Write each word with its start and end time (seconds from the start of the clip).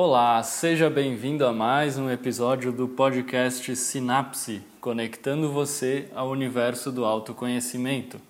Olá, 0.00 0.40
seja 0.44 0.88
bem-vindo 0.88 1.44
a 1.44 1.52
mais 1.52 1.98
um 1.98 2.08
episódio 2.08 2.70
do 2.70 2.86
podcast 2.86 3.74
Sinapse, 3.74 4.62
conectando 4.80 5.50
você 5.50 6.08
ao 6.14 6.30
universo 6.30 6.92
do 6.92 7.04
autoconhecimento. 7.04 8.20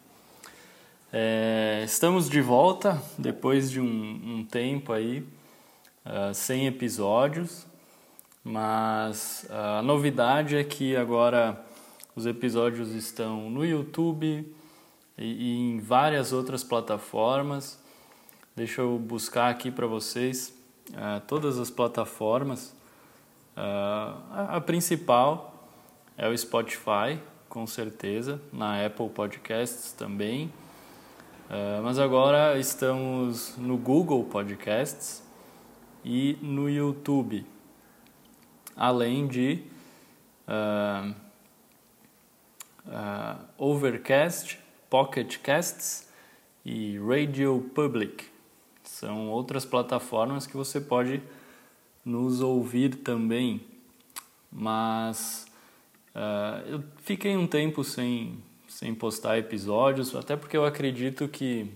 É, 1.13 1.83
estamos 1.85 2.31
de 2.31 2.41
volta 2.41 2.99
depois 3.19 3.71
de 3.71 3.83
um, 3.83 3.85
um 3.85 4.47
tempo 4.47 4.95
aí, 4.95 5.19
uh, 6.07 6.33
sem 6.33 6.67
episódios, 6.67 7.67
mas 8.43 9.47
a 9.51 9.83
novidade 9.83 10.57
é 10.57 10.65
que 10.65 10.97
agora 10.97 11.63
os 12.17 12.25
episódios 12.25 12.95
estão 12.95 13.51
no 13.51 13.63
YouTube 13.63 14.51
e, 15.19 15.23
e 15.23 15.59
em 15.59 15.81
várias 15.81 16.33
outras 16.33 16.65
plataformas. 16.65 17.79
Deixa 18.57 18.81
eu 18.81 18.99
buscar 18.99 19.51
aqui 19.51 19.71
para 19.71 19.87
vocês 19.87 20.57
uh, 20.91 21.21
todas 21.27 21.59
as 21.59 21.71
plataformas. 21.71 22.75
Uh, 23.57 24.15
a, 24.31 24.57
a 24.57 24.61
principal 24.61 25.55
é 26.17 26.29
o 26.29 26.37
Spotify, 26.37 27.21
com 27.49 27.67
certeza, 27.67 28.41
na 28.53 28.85
Apple 28.85 29.09
Podcasts 29.09 29.93
também. 29.93 30.53
Uh, 31.49 31.83
mas 31.83 31.99
agora 31.99 32.59
estamos 32.59 33.57
no 33.57 33.77
Google 33.77 34.25
Podcasts 34.25 35.23
e 36.05 36.39
no 36.43 36.69
YouTube, 36.69 37.47
além 38.77 39.27
de 39.27 39.63
uh, 40.47 41.15
Overcast, 43.57 44.59
Pocket 44.91 45.39
Casts 45.39 46.09
e 46.65 46.99
Radio 46.99 47.71
Public. 47.75 48.38
São 48.99 49.29
outras 49.31 49.65
plataformas 49.65 50.45
que 50.45 50.57
você 50.57 50.81
pode 50.81 51.23
nos 52.05 52.41
ouvir 52.41 52.97
também. 52.97 53.61
Mas 54.51 55.47
uh, 56.17 56.69
eu 56.69 56.83
fiquei 56.97 57.37
um 57.37 57.47
tempo 57.47 57.85
sem, 57.85 58.43
sem 58.67 58.93
postar 58.93 59.39
episódios, 59.39 60.17
até 60.17 60.35
porque 60.35 60.57
eu 60.57 60.65
acredito 60.65 61.29
que 61.29 61.71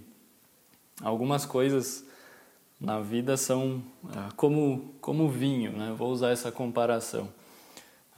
algumas 1.01 1.47
coisas 1.47 2.05
na 2.81 2.99
vida 2.99 3.37
são 3.37 3.85
uh, 4.03 4.35
como, 4.35 4.93
como 5.01 5.29
vinho, 5.29 5.71
né? 5.71 5.95
vou 5.97 6.11
usar 6.11 6.31
essa 6.31 6.51
comparação. 6.51 7.33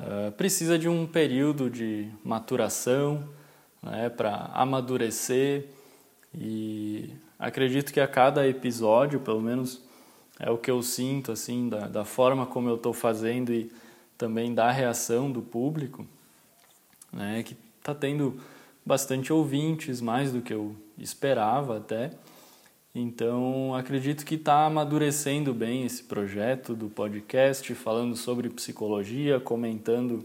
Uh, 0.01 0.33
precisa 0.33 0.79
de 0.79 0.89
um 0.89 1.07
período 1.07 1.69
de 1.69 2.09
maturação 2.25 3.29
né, 3.83 4.09
para 4.09 4.51
amadurecer 4.55 5.69
e 6.35 7.11
acredito 7.45 7.93
que 7.93 8.01
a 8.01 8.09
cada 8.09 8.49
episódio, 8.49 9.21
pelo 9.21 9.41
menos 9.41 9.83
é 10.41 10.51
o 10.51 10.59
que 10.59 10.71
eu 10.71 10.83
sinto 10.83 11.31
assim 11.31 11.69
da, 11.69 11.87
da 11.87 12.05
forma 12.05 12.47
como 12.47 12.69
eu 12.69 12.77
estou 12.77 12.93
fazendo 12.93 13.53
e 13.53 13.71
também 14.17 14.55
da 14.55 14.71
reação 14.71 15.31
do 15.31 15.43
público, 15.43 16.07
né, 17.13 17.43
que 17.43 17.57
está 17.79 17.95
tendo 17.95 18.41
bastante 18.85 19.33
ouvintes, 19.33 20.01
mais 20.01 20.33
do 20.33 20.41
que 20.41 20.55
eu 20.55 20.75
esperava 20.99 21.77
até. 21.77 22.13
Então, 22.95 23.75
acredito 23.75 24.25
que 24.25 24.37
está 24.37 24.67
amadurecendo 24.67 25.53
bem 25.53 25.85
esse 25.85 26.03
projeto 26.05 26.75
do 26.75 26.89
podcast, 26.89 27.75
falando 27.75 28.17
sobre 28.17 28.49
psicologia, 28.49 29.41
comentando 29.41 30.25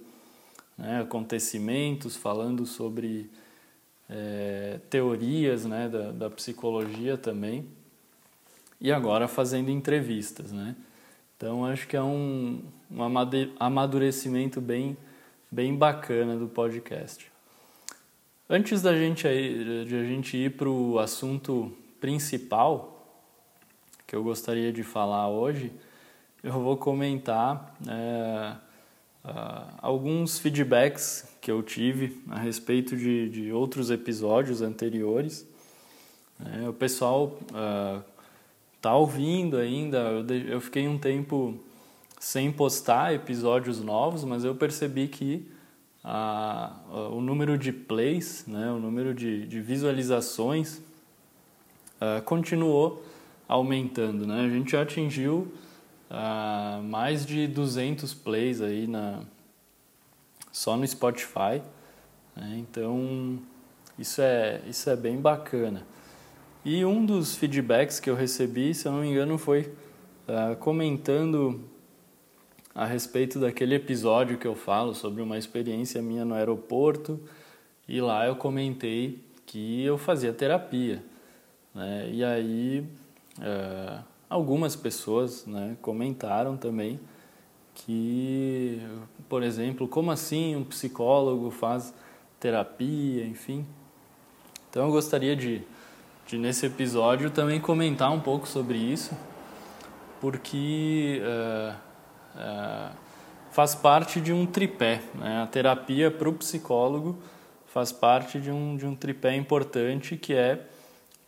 né, 0.78 1.02
acontecimentos, 1.02 2.16
falando 2.16 2.66
sobre 2.66 3.30
é, 4.10 4.80
teorias 4.90 5.66
né, 5.66 5.88
da, 5.88 6.12
da, 6.12 6.30
psicologia 6.30 7.18
também, 7.18 7.66
e 8.82 8.92
agora 8.92 9.28
fazendo 9.28 9.70
entrevistas. 9.70 10.52
Né? 10.52 10.76
Então 11.38 11.66
acho 11.66 11.88
que 11.88 11.96
é 11.96 12.02
um, 12.02 12.64
um 12.90 13.02
amadurecimento 13.60 14.60
bem, 14.60 14.98
bem 15.52 15.76
bacana 15.76 16.36
do 16.36 16.48
podcast. 16.48 17.32
Antes 18.50 18.82
da 18.82 18.96
gente, 18.96 19.28
aí, 19.28 19.86
de 19.86 19.96
a 19.96 20.04
gente 20.04 20.36
ir 20.36 20.58
para 20.58 20.68
o 20.68 20.98
assunto 20.98 21.72
principal 22.02 22.96
que 24.08 24.16
eu 24.16 24.24
gostaria 24.24 24.74
de 24.74 24.82
falar 24.82 25.30
hoje, 25.30 25.72
eu 26.42 26.54
vou 26.54 26.76
comentar 26.76 27.76
é, 27.88 28.56
uh, 29.30 29.74
alguns 29.82 30.40
feedbacks 30.40 31.28
que 31.42 31.52
eu 31.52 31.62
tive 31.62 32.22
a 32.30 32.40
respeito 32.40 32.96
de, 32.98 33.30
de 33.30 33.52
outros 33.52 33.90
episódios 33.90 34.62
anteriores. 34.62 35.48
É, 36.46 36.70
o 36.70 36.74
pessoal 36.74 37.38
uh, 37.52 38.04
ouvindo 38.94 39.58
ainda, 39.58 39.98
eu, 39.98 40.24
de, 40.24 40.50
eu 40.50 40.62
fiquei 40.62 40.88
um 40.88 40.98
tempo 40.98 41.60
sem 42.20 42.52
postar 42.52 43.14
episódios 43.14 43.82
novos, 43.82 44.24
mas 44.24 44.44
eu 44.44 44.56
percebi 44.56 45.08
que 45.08 45.50
a, 46.04 46.76
a, 46.90 46.96
o 47.10 47.22
número 47.22 47.58
de 47.58 47.72
plays, 47.72 48.46
né, 48.48 48.72
o 48.72 48.80
número 48.80 49.14
de, 49.14 49.46
de 49.46 49.62
visualizações 49.62 50.82
continuou 52.24 53.04
aumentando. 53.46 54.26
Né? 54.26 54.46
A 54.46 54.50
gente 54.50 54.72
já 54.72 54.84
atingiu 54.84 55.52
uh, 56.10 56.82
mais 56.84 57.26
de 57.26 57.48
200 57.48 58.14
plays 58.14 58.62
aí 58.62 58.88
na, 58.88 59.22
só 60.52 60.76
no 60.76 60.88
Spotify. 60.88 61.62
Né? 62.36 62.58
Então, 62.58 63.40
isso 63.98 64.22
é, 64.22 64.62
isso 64.68 64.90
é 64.90 64.96
bem 64.96 65.20
bacana. 65.20 65.86
E 66.66 66.84
um 66.84 67.06
dos 67.06 67.36
feedbacks 67.36 68.00
que 68.00 68.10
eu 68.10 68.16
recebi, 68.16 68.74
se 68.74 68.88
eu 68.88 68.92
não 68.92 69.02
me 69.02 69.10
engano, 69.10 69.38
foi 69.38 69.72
uh, 70.28 70.56
comentando 70.58 71.62
a 72.76 72.86
respeito 72.86 73.40
daquele 73.40 73.76
episódio 73.76 74.38
que 74.38 74.48
eu 74.48 74.56
falo 74.56 74.94
sobre 74.94 75.22
uma 75.22 75.38
experiência 75.38 76.02
minha 76.02 76.26
no 76.26 76.34
aeroporto. 76.34 77.20
E 77.88 78.00
lá 78.02 78.28
eu 78.28 78.36
comentei 78.36 79.24
que 79.46 79.84
eu 79.84 79.98
fazia 79.98 80.32
terapia. 80.32 81.04
Né? 81.74 82.10
E 82.12 82.24
aí, 82.24 82.86
uh, 83.40 84.04
algumas 84.30 84.76
pessoas 84.76 85.46
né, 85.46 85.76
comentaram 85.82 86.56
também 86.56 87.00
que, 87.74 88.82
por 89.28 89.42
exemplo, 89.42 89.88
como 89.88 90.12
assim 90.12 90.56
um 90.56 90.64
psicólogo 90.64 91.50
faz 91.50 91.94
terapia, 92.40 93.26
enfim. 93.26 93.66
Então 94.70 94.86
eu 94.86 94.92
gostaria 94.92 95.36
de, 95.36 95.62
de 96.28 96.38
nesse 96.38 96.66
episódio 96.66 97.32
também 97.32 97.60
comentar 97.60 98.12
um 98.12 98.20
pouco 98.20 98.48
sobre 98.48 98.78
isso, 98.78 99.18
porque 100.22 101.22
uh, 101.24 101.76
uh, 102.36 102.96
faz 103.52 103.74
parte 103.74 104.20
de 104.22 104.34
um 104.34 104.46
tripé. 104.46 105.02
Né? 105.16 105.42
A 105.42 105.48
terapia 105.48 106.12
para 106.12 106.30
o 106.30 106.34
psicólogo 106.34 107.18
faz 107.66 107.92
parte 107.92 108.40
de 108.40 108.52
um, 108.52 108.76
de 108.76 108.86
um 108.86 108.96
tripé 108.96 109.36
importante 109.36 110.18
que 110.18 110.34
é 110.34 110.68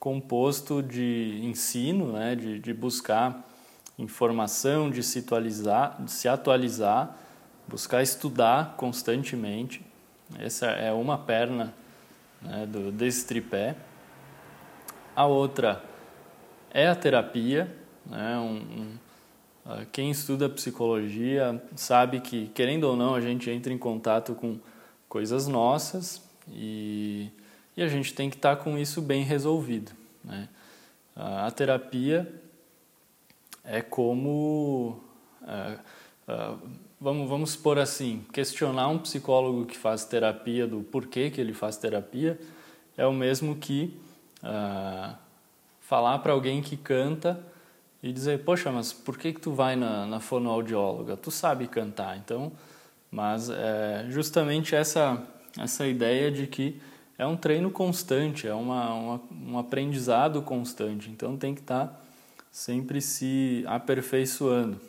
composto 0.01 0.81
de 0.81 1.39
ensino, 1.43 2.13
né? 2.13 2.35
de, 2.35 2.57
de 2.57 2.73
buscar 2.73 3.47
informação, 3.99 4.89
de 4.89 5.03
se 5.03 5.19
atualizar, 5.19 5.95
de 6.03 6.11
se 6.11 6.27
atualizar, 6.27 7.15
buscar 7.67 8.01
estudar 8.01 8.73
constantemente. 8.77 9.85
Essa 10.39 10.65
é 10.71 10.91
uma 10.91 11.19
perna 11.19 11.71
né, 12.41 12.65
do, 12.65 12.91
desse 12.91 13.27
tripé. 13.27 13.75
A 15.15 15.27
outra 15.27 15.83
é 16.71 16.87
a 16.87 16.95
terapia. 16.95 17.71
Né, 18.03 18.39
um, 18.39 18.55
um, 18.55 18.97
ah, 19.63 19.85
quem 19.91 20.09
estuda 20.09 20.49
psicologia 20.49 21.61
sabe 21.75 22.21
que, 22.21 22.47
querendo 22.55 22.85
ou 22.85 22.95
não, 22.95 23.13
a 23.13 23.21
gente 23.21 23.51
entra 23.51 23.71
em 23.71 23.77
contato 23.77 24.33
com 24.33 24.57
coisas 25.07 25.47
nossas 25.47 26.27
e, 26.49 27.29
a 27.83 27.87
gente 27.87 28.13
tem 28.13 28.29
que 28.29 28.35
estar 28.35 28.55
com 28.57 28.77
isso 28.77 29.01
bem 29.01 29.23
resolvido. 29.23 29.91
Né? 30.23 30.47
A 31.15 31.49
terapia 31.51 32.31
é 33.63 33.81
como. 33.81 34.99
É, 35.47 35.77
é, 36.27 36.53
vamos, 36.99 37.29
vamos 37.29 37.55
por 37.55 37.79
assim: 37.79 38.25
questionar 38.31 38.87
um 38.87 38.99
psicólogo 38.99 39.65
que 39.65 39.77
faz 39.77 40.05
terapia 40.05 40.67
do 40.67 40.81
porquê 40.81 41.29
que 41.29 41.41
ele 41.41 41.53
faz 41.53 41.77
terapia 41.77 42.39
é 42.97 43.05
o 43.05 43.13
mesmo 43.13 43.55
que 43.55 43.99
é, 44.43 45.13
falar 45.79 46.19
para 46.19 46.33
alguém 46.33 46.61
que 46.61 46.77
canta 46.77 47.39
e 48.01 48.11
dizer: 48.11 48.43
Poxa, 48.43 48.71
mas 48.71 48.93
por 48.93 49.17
que, 49.17 49.33
que 49.33 49.41
tu 49.41 49.51
vai 49.51 49.75
na, 49.75 50.05
na 50.05 50.19
fonoaudióloga? 50.19 51.17
Tu 51.17 51.31
sabe 51.31 51.67
cantar, 51.67 52.17
então. 52.17 52.51
Mas 53.11 53.49
é 53.49 54.05
justamente 54.09 54.73
essa, 54.73 55.21
essa 55.57 55.85
ideia 55.85 56.31
de 56.31 56.47
que 56.47 56.81
é 57.21 57.25
um 57.27 57.37
treino 57.37 57.69
constante, 57.69 58.47
é 58.47 58.53
uma, 58.53 58.93
uma 58.93 59.21
um 59.31 59.59
aprendizado 59.59 60.41
constante, 60.41 61.11
então 61.11 61.37
tem 61.37 61.53
que 61.53 61.61
estar. 61.61 61.85
Tá 61.85 62.01
sempre 62.51 62.99
se 62.99 63.63
aperfeiçoando. 63.67 64.81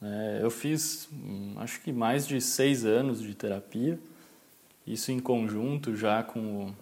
É, 0.00 0.38
eu 0.40 0.50
fiz, 0.50 1.08
hum, 1.12 1.54
acho 1.58 1.80
que 1.80 1.92
mais 1.92 2.28
de 2.28 2.40
seis 2.40 2.84
anos 2.84 3.20
de 3.20 3.34
terapia, 3.34 3.98
isso 4.86 5.10
em 5.10 5.18
conjunto 5.18 5.96
já 5.96 6.22
com 6.22 6.40
o, 6.40 6.76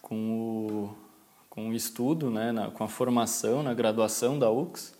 com 0.00 0.16
o, 0.16 0.96
com 1.50 1.68
o 1.68 1.74
estudo, 1.74 2.30
né, 2.30 2.52
na, 2.52 2.70
com 2.70 2.82
a 2.82 2.88
formação 2.88 3.62
na 3.62 3.74
graduação 3.74 4.38
da 4.38 4.50
UX. 4.50 4.94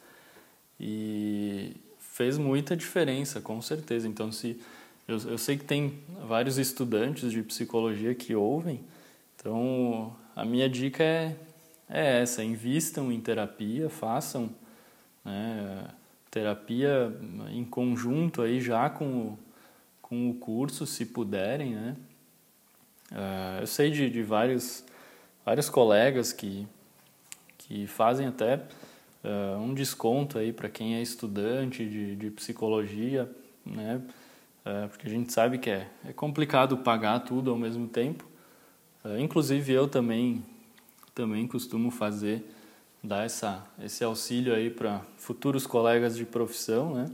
E 0.79 1.75
fez 1.99 2.37
muita 2.37 2.77
diferença, 2.77 3.41
com 3.41 3.63
certeza. 3.63 4.07
Então, 4.07 4.31
se 4.31 4.61
eu, 5.07 5.19
eu 5.31 5.39
sei 5.39 5.57
que 5.57 5.65
tem 5.65 5.99
vários 6.27 6.59
estudantes 6.59 7.31
de 7.31 7.43
psicologia 7.43 8.15
que 8.15 8.35
ouvem, 8.35 8.81
então 9.37 10.17
a 10.35 10.45
minha 10.45 10.69
dica 10.69 11.03
é, 11.03 11.37
é 11.89 12.23
essa: 12.23 12.43
invistam 12.43 13.11
em 13.11 13.21
terapia, 13.21 13.91
façam 13.91 14.51
né, 15.25 15.89
terapia 16.31 17.15
em 17.51 17.65
conjunto 17.65 18.43
aí 18.43 18.61
já 18.61 18.89
com 18.89 19.05
o, 19.05 19.39
com 20.01 20.31
o 20.31 20.35
curso, 20.35 20.87
se 20.87 21.05
puderem, 21.07 21.75
né? 21.75 21.97
Uh, 23.11 23.61
eu 23.61 23.67
sei 23.67 23.91
de, 23.91 24.09
de 24.09 24.23
vários, 24.23 24.83
vários 25.45 25.69
colegas 25.69 26.33
que, 26.33 26.67
que 27.59 27.87
fazem 27.87 28.27
até 28.27 28.57
uh, 28.57 29.59
um 29.59 29.75
desconto 29.75 30.39
aí 30.39 30.51
para 30.51 30.71
quem 30.71 30.95
é 30.95 31.03
estudante 31.03 31.85
de, 31.85 32.17
de 32.17 32.31
psicologia, 32.31 33.31
né? 33.67 34.01
Uh, 34.65 34.89
porque 34.89 35.07
a 35.07 35.11
gente 35.11 35.33
sabe 35.33 35.59
que 35.59 35.71
é, 35.71 35.89
é 36.05 36.13
complicado 36.13 36.79
pagar 36.79 37.21
tudo 37.21 37.51
ao 37.51 37.59
mesmo 37.59 37.89
tempo. 37.89 38.25
inclusive 39.19 39.73
eu 39.73 39.89
também 39.89 40.45
também 41.15 41.47
costumo 41.47 41.91
fazer 41.91 42.45
dar 43.03 43.25
essa, 43.25 43.67
esse 43.83 44.05
auxílio 44.05 44.55
aí 44.55 44.71
para 44.71 45.03
futuros 45.17 45.67
colegas 45.67 46.17
de 46.17 46.25
profissão, 46.25 46.95
né? 46.95 47.11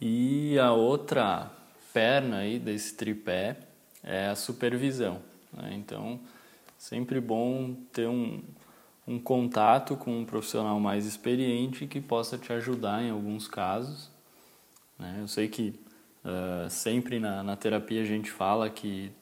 E 0.00 0.58
a 0.58 0.72
outra 0.72 1.50
perna 1.92 2.38
aí 2.38 2.58
desse 2.58 2.94
tripé 2.94 3.56
é 4.02 4.26
a 4.26 4.36
supervisão. 4.36 5.22
Né? 5.52 5.74
Então, 5.74 6.20
sempre 6.76 7.20
bom 7.20 7.74
ter 7.92 8.06
um, 8.06 8.42
um 9.06 9.18
contato 9.18 9.96
com 9.96 10.20
um 10.20 10.24
profissional 10.24 10.78
mais 10.78 11.06
experiente 11.06 11.86
que 11.86 12.00
possa 12.00 12.36
te 12.36 12.52
ajudar 12.52 13.02
em 13.02 13.10
alguns 13.10 13.48
casos. 13.48 14.10
Né? 14.98 15.18
Eu 15.20 15.28
sei 15.28 15.48
que 15.48 15.78
uh, 16.24 16.68
sempre 16.70 17.20
na, 17.20 17.42
na 17.42 17.56
terapia 17.56 18.02
a 18.02 18.04
gente 18.04 18.30
fala 18.30 18.68
que 18.70 19.12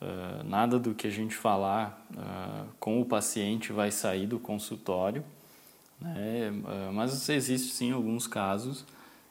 uh, 0.00 0.44
nada 0.44 0.78
do 0.78 0.94
que 0.94 1.06
a 1.06 1.10
gente 1.10 1.34
falar 1.34 2.06
uh, 2.12 2.66
com 2.78 3.00
o 3.00 3.04
paciente 3.04 3.72
vai 3.72 3.90
sair 3.90 4.26
do 4.26 4.38
consultório, 4.38 5.24
né? 6.00 6.52
mas 6.92 7.28
existe 7.30 7.72
sim 7.72 7.90
alguns 7.90 8.26
casos 8.26 8.84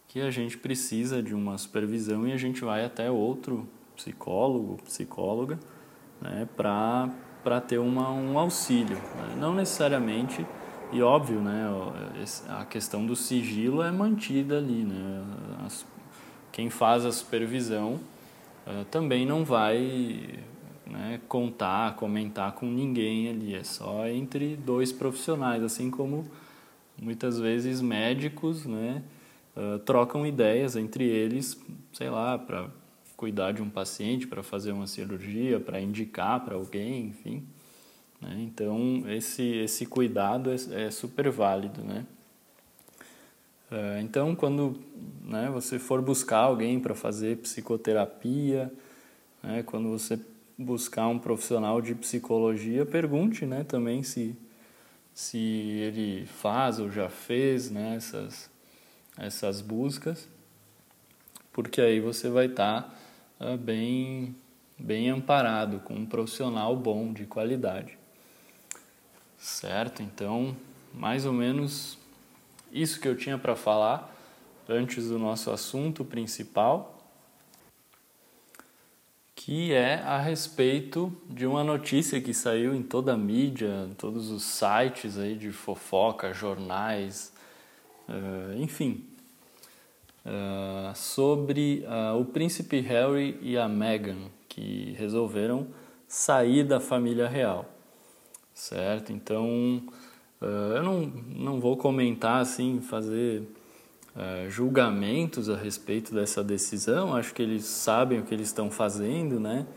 que 0.08 0.22
a 0.22 0.32
gente 0.32 0.58
precisa 0.58 1.22
de 1.22 1.36
uma 1.36 1.58
supervisão 1.58 2.28
e 2.28 2.32
a 2.32 2.38
gente 2.38 2.64
vai 2.64 2.84
até 2.84 3.12
outro 3.12 3.68
psicólogo, 3.96 4.78
psicóloga, 4.84 5.60
né, 6.22 6.48
para 6.56 7.62
ter 7.62 7.80
uma, 7.80 8.10
um 8.12 8.40
auxílio. 8.40 8.98
Né? 8.98 9.36
Não 9.38 9.54
necessariamente, 9.54 10.46
e 10.92 11.02
óbvio, 11.02 11.42
né, 11.42 11.66
a 12.50 12.66
questão 12.66 13.06
do 13.06 13.16
sigilo 13.16 13.82
é 13.82 13.92
mantida 13.92 14.58
ali. 14.58 14.84
Né? 14.84 15.24
As, 15.66 15.86
quem 16.56 16.70
faz 16.70 17.06
a 17.06 17.12
supervisão 17.12 18.00
uh, 18.66 18.86
também 18.86 19.26
não 19.26 19.44
vai 19.44 20.40
né, 20.88 21.20
contar, 21.28 21.98
comentar 21.98 22.54
com 22.54 22.66
ninguém 22.66 23.28
ali, 23.28 23.54
é 23.54 23.64
só 23.66 24.08
entre 24.08 24.56
dois 24.56 24.90
profissionais, 24.90 25.62
assim 25.62 25.92
como 25.92 26.26
muitas 26.98 27.38
vezes 27.38 27.82
médicos 27.82 28.66
né, 28.66 29.04
uh, 29.54 29.80
trocam 29.80 30.26
ideias 30.26 30.78
entre 30.78 31.04
eles, 31.04 31.62
sei 31.92 32.10
lá, 32.10 32.38
para 32.38 32.70
cuidar 33.18 33.52
de 33.52 33.62
um 33.62 33.70
paciente, 33.70 34.26
para 34.26 34.42
fazer 34.42 34.72
uma 34.72 34.88
cirurgia, 34.88 35.60
para 35.60 35.82
indicar 35.82 36.40
para 36.46 36.56
alguém, 36.56 37.08
enfim. 37.08 37.44
Né? 38.22 38.38
Então, 38.40 39.04
esse, 39.10 39.44
esse 39.44 39.86
cuidado 39.86 40.50
é, 40.50 40.86
é 40.86 40.90
super 40.90 41.30
válido, 41.30 41.84
né? 41.84 42.06
Uh, 43.72 44.00
então, 44.02 44.36
quando 44.36 44.80
né, 45.24 45.50
você 45.52 45.80
for 45.80 46.02
buscar 46.02 46.40
alguém 46.40 46.80
para 46.80 46.94
fazer 46.94 47.38
psicoterapia, 47.38 48.72
né, 49.42 49.64
quando 49.64 49.90
você 49.90 50.20
buscar 50.58 51.08
um 51.08 51.20
profissional 51.20 51.82
de 51.82 51.96
psicologia, 51.96 52.86
pergunte 52.86 53.46
né, 53.46 53.64
também 53.64 54.04
se, 54.04 54.36
se 55.14 55.38
ele 55.38 56.26
faz 56.26 56.80
ou 56.80 56.92
já 56.92 57.10
fez 57.10 57.72
né, 57.72 57.96
essas, 57.96 58.50
essas 59.18 59.62
buscas, 59.62 60.28
porque 61.52 61.82
aí 61.82 62.00
você 62.00 62.30
vai 62.30 62.46
estar 62.46 62.84
tá 62.84 62.96
é, 63.40 63.58
bem, 63.58 64.36
bem 64.78 65.10
amparado, 65.10 65.80
com 65.80 65.96
um 65.96 66.06
profissional 66.06 66.76
bom, 66.76 67.12
de 67.12 67.26
qualidade. 67.26 67.98
Certo? 69.38 70.02
Então, 70.02 70.56
mais 70.94 71.26
ou 71.26 71.34
menos 71.34 71.98
isso 72.76 73.00
que 73.00 73.08
eu 73.08 73.16
tinha 73.16 73.38
para 73.38 73.56
falar 73.56 74.14
antes 74.68 75.08
do 75.08 75.18
nosso 75.18 75.50
assunto 75.50 76.04
principal, 76.04 76.92
que 79.34 79.72
é 79.74 80.02
a 80.02 80.20
respeito 80.20 81.16
de 81.30 81.46
uma 81.46 81.64
notícia 81.64 82.20
que 82.20 82.34
saiu 82.34 82.76
em 82.76 82.84
toda 82.84 83.14
a 83.14 83.18
mídia, 83.18 83.90
todos 83.98 84.30
os 84.30 84.44
sites 84.44 85.18
aí 85.18 85.36
de 85.36 85.52
fofoca, 85.52 86.34
jornais, 86.34 87.32
uh, 88.10 88.58
enfim, 88.58 89.06
uh, 90.26 90.96
sobre 90.96 91.86
uh, 91.86 92.20
o 92.20 92.26
príncipe 92.26 92.80
Harry 92.82 93.38
e 93.42 93.58
a 93.58 93.70
Meghan, 93.70 94.30
que 94.50 94.96
resolveram 94.98 95.68
sair 96.08 96.64
da 96.64 96.80
família 96.80 97.28
real, 97.28 97.66
certo? 98.54 99.14
Então, 99.14 99.84
uh, 100.42 100.46
eu 100.76 100.84
não, 100.84 101.02
não 101.02 101.60
vou 101.60 101.78
comentar 101.78 102.42
assim, 102.42 102.82
fazer 102.82 103.44
julgamentos 104.48 105.50
a 105.50 105.58
respeito 105.58 106.16
dessa 106.16 106.42
decisão, 106.42 107.14
acho 107.14 107.34
que 107.34 107.42
eles 107.42 107.66
sabem 107.66 108.20
o 108.20 108.24
que 108.24 108.34
eles 108.34 108.48
estão 108.48 108.72
fazendo, 108.72 109.42
né? 109.42 109.68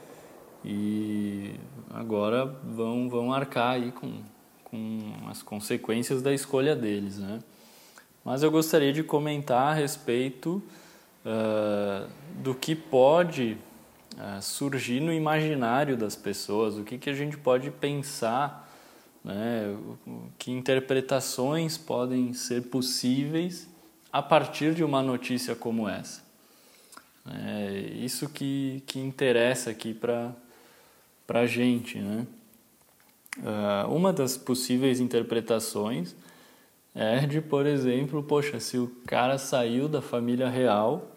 E 0.65 1.57
agora 1.91 2.47
vão, 2.47 3.09
vão 3.09 3.33
arcar 3.33 3.71
aí 3.71 3.91
com, 3.91 4.21
com 4.63 5.13
as 5.29 5.43
consequências 5.43 6.23
da 6.23 6.33
escolha 6.33 6.77
deles, 6.77 7.19
né? 7.19 7.41
mas 8.29 8.43
eu 8.43 8.51
gostaria 8.51 8.93
de 8.93 9.03
comentar 9.03 9.73
a 9.73 9.75
respeito 9.75 10.63
uh, 11.25 12.07
do 12.43 12.55
que 12.55 12.75
pode 12.75 13.57
uh, 14.17 14.43
surgir 14.43 15.01
no 15.01 15.11
imaginário 15.11 15.97
das 15.97 16.15
pessoas, 16.15 16.77
o 16.77 16.85
que, 16.85 16.99
que 16.99 17.09
a 17.09 17.15
gente 17.15 17.39
pode 17.39 17.71
pensar, 17.71 18.68
né, 19.25 19.77
que 20.39 20.51
interpretações 20.51 21.77
podem 21.77 22.33
ser 22.33 22.63
possíveis 22.63 23.69
a 24.13 24.23
partir 24.23 24.75
de 24.75 24.83
uma 24.83 25.03
notícia 25.03 25.55
como 25.55 25.89
essa. 25.89 26.23
É 27.27 27.73
isso 27.97 28.29
que, 28.29 28.83
que 28.87 28.99
interessa 28.99 29.71
aqui 29.71 29.93
para 29.93 30.35
a 31.29 31.47
gente. 31.47 31.99
Né? 31.99 32.27
Uh, 33.39 33.95
uma 33.95 34.13
das 34.13 34.37
possíveis 34.37 34.99
interpretações 34.99 36.17
é 36.95 37.27
de, 37.27 37.41
por 37.41 37.67
exemplo, 37.67 38.23
poxa, 38.23 38.59
se 38.59 38.79
o 38.79 38.89
cara 39.07 39.39
saiu 39.39 39.89
da 39.89 40.01
família 40.01 40.49
real, 40.49 41.15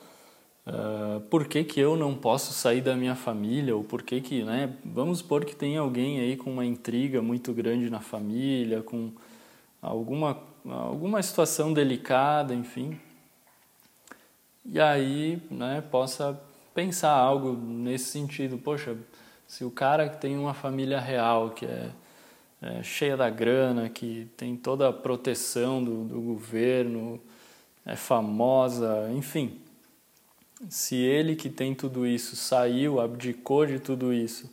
uh, 0.68 1.20
por 1.22 1.48
que, 1.48 1.64
que 1.64 1.80
eu 1.80 1.96
não 1.96 2.16
posso 2.16 2.54
sair 2.54 2.82
da 2.82 2.96
minha 2.96 3.16
família? 3.16 3.76
Ou 3.76 3.84
por 3.84 4.04
que 4.04 4.22
que, 4.22 4.44
né? 4.44 4.74
Vamos 4.84 5.20
supor 5.20 5.46
que 5.46 5.56
tem 5.56 5.78
alguém 5.78 6.20
aí 6.20 6.38
com 6.38 6.52
uma 6.52 6.66
intriga 6.66 7.22
muito 7.22 7.54
grande 7.54 7.90
na 7.90 8.00
família, 8.00 8.82
com 8.82 9.12
alguma, 9.82 10.38
alguma 10.66 11.22
situação 11.22 11.74
delicada, 11.74 12.54
enfim. 12.54 13.00
E 14.66 14.80
aí, 14.80 15.42
né, 15.50 15.84
possa 15.90 16.40
pensar 16.74 17.12
algo 17.12 17.54
nesse 17.54 18.06
sentido. 18.06 18.58
Poxa, 18.58 18.96
se 19.48 19.64
o 19.64 19.72
cara 19.72 20.08
que 20.10 20.22
tem 20.22 20.38
uma 20.38 20.54
família 20.54 21.00
real, 21.00 21.50
que 21.52 21.66
é 21.66 21.92
é, 22.62 22.84
cheia 22.84 23.18
da 23.18 23.28
grana, 23.28 23.90
que 23.90 24.30
tem 24.38 24.56
toda 24.56 24.88
a 24.88 24.94
proteção 24.94 25.84
do, 25.84 26.04
do 26.04 26.22
governo, 26.22 27.20
é 27.84 27.96
famosa, 27.96 29.10
enfim. 29.12 29.60
Se 30.70 30.96
ele 30.96 31.36
que 31.36 31.50
tem 31.50 31.74
tudo 31.74 32.06
isso 32.06 32.36
saiu, 32.36 33.00
abdicou 33.00 33.66
de 33.66 33.80
tudo 33.80 34.14
isso 34.14 34.50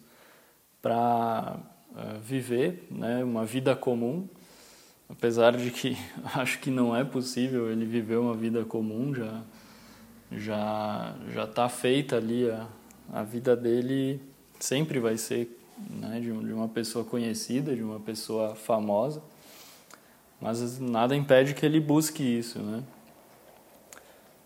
para 0.81 1.59
uh, 1.91 1.99
é, 1.99 2.19
viver 2.19 2.87
né, 2.91 3.23
uma 3.23 3.45
vida 3.45 3.75
comum, 3.77 4.27
apesar 5.09 5.57
de 5.57 5.71
que 5.71 5.97
acho 6.35 6.59
que 6.61 6.71
não 6.71 6.97
é 6.97 7.05
possível 7.05 7.71
ele 7.71 7.85
viver 7.85 8.17
uma 8.17 8.35
vida 8.35 8.65
comum, 8.65 9.15
já 9.15 9.43
já 10.31 11.15
já 11.33 11.45
está 11.45 11.69
feita 11.69 12.17
ali 12.17 12.51
a, 12.51 12.67
a 13.13 13.23
vida 13.23 13.57
dele 13.57 14.21
sempre 14.61 14.99
vai 14.99 15.17
ser 15.17 15.49
né, 15.91 16.21
de, 16.21 16.31
uma 16.31 16.69
pessoa 16.69 17.05
conhecida, 17.05 17.75
de 17.75 17.83
uma 17.83 18.01
pessoa 18.01 18.55
famosa, 18.55 19.23
mas 20.41 20.79
nada 20.79 21.17
impede 21.17 21.55
que 21.55 21.65
ele 21.65 21.81
busque 21.81 22.23
isso, 22.23 22.59
né? 22.59 22.83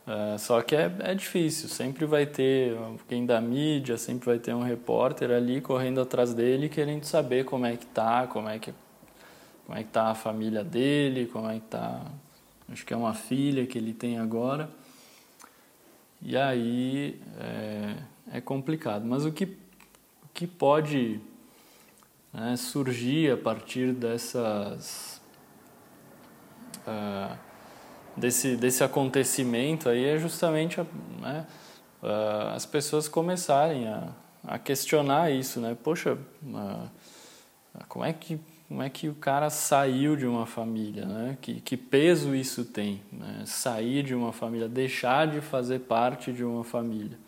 É, 0.06 0.38
só 0.38 0.60
que 0.62 0.74
é, 0.74 0.90
é 1.00 1.14
difícil, 1.14 1.68
sempre 1.68 2.04
vai 2.06 2.26
ter 2.26 2.76
alguém 2.76 3.24
da 3.24 3.40
mídia, 3.40 3.96
sempre 3.96 4.26
vai 4.26 4.38
ter 4.38 4.52
um 4.54 4.62
repórter 4.62 5.30
ali 5.30 5.60
correndo 5.60 6.00
atrás 6.00 6.34
dele, 6.34 6.68
querendo 6.68 7.04
saber 7.04 7.44
como 7.44 7.66
é 7.66 7.76
que 7.76 7.86
tá, 7.86 8.26
como 8.26 8.48
é 8.48 8.58
que 8.58 8.74
como 9.64 9.78
é 9.78 9.84
que 9.84 9.90
tá 9.90 10.08
a 10.10 10.14
família 10.14 10.64
dele, 10.64 11.26
como 11.26 11.48
é 11.48 11.54
que 11.54 11.66
tá 11.66 12.02
acho 12.70 12.84
que 12.84 12.92
é 12.92 12.96
uma 12.96 13.14
filha 13.14 13.66
que 13.66 13.78
ele 13.78 13.92
tem 13.92 14.18
agora. 14.18 14.68
E 16.20 16.36
aí 16.36 17.20
é, 17.38 17.96
é 18.38 18.40
complicado. 18.40 19.04
Mas 19.04 19.24
o 19.24 19.32
que, 19.32 19.44
o 19.44 20.28
que 20.32 20.46
pode 20.46 21.20
né, 22.32 22.56
surgir 22.56 23.32
a 23.32 23.36
partir 23.36 23.92
dessas. 23.92 25.20
Uh, 26.86 27.51
desse, 28.16 28.56
desse 28.56 28.84
acontecimento 28.84 29.88
aí 29.88 30.04
é 30.04 30.18
justamente 30.18 30.80
né, 31.20 31.46
uh, 32.02 32.54
as 32.54 32.66
pessoas 32.66 33.08
começarem 33.08 33.88
a, 33.88 34.08
a 34.44 34.58
questionar 34.58 35.30
isso, 35.30 35.60
né? 35.60 35.76
Poxa, 35.82 36.18
uh, 36.44 36.88
como 37.88 38.04
é 38.04 38.12
que 38.12 38.38
como 38.68 38.82
é 38.82 38.88
que 38.88 39.06
o 39.06 39.14
cara 39.14 39.50
saiu 39.50 40.16
de 40.16 40.26
uma 40.26 40.46
família, 40.46 41.04
né? 41.04 41.36
Que, 41.42 41.60
que 41.60 41.76
peso 41.76 42.34
isso 42.34 42.64
tem, 42.64 43.02
né? 43.12 43.42
Sair 43.44 44.02
de 44.02 44.14
uma 44.14 44.32
família, 44.32 44.66
deixar 44.66 45.26
de 45.26 45.42
fazer 45.42 45.80
parte 45.80 46.32
de 46.32 46.42
uma 46.42 46.64
família. 46.64 47.18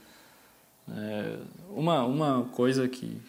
É, 0.91 1.37
uma 1.69 2.03
uma 2.05 2.45
coisa 2.45 2.89
que, 2.89 3.21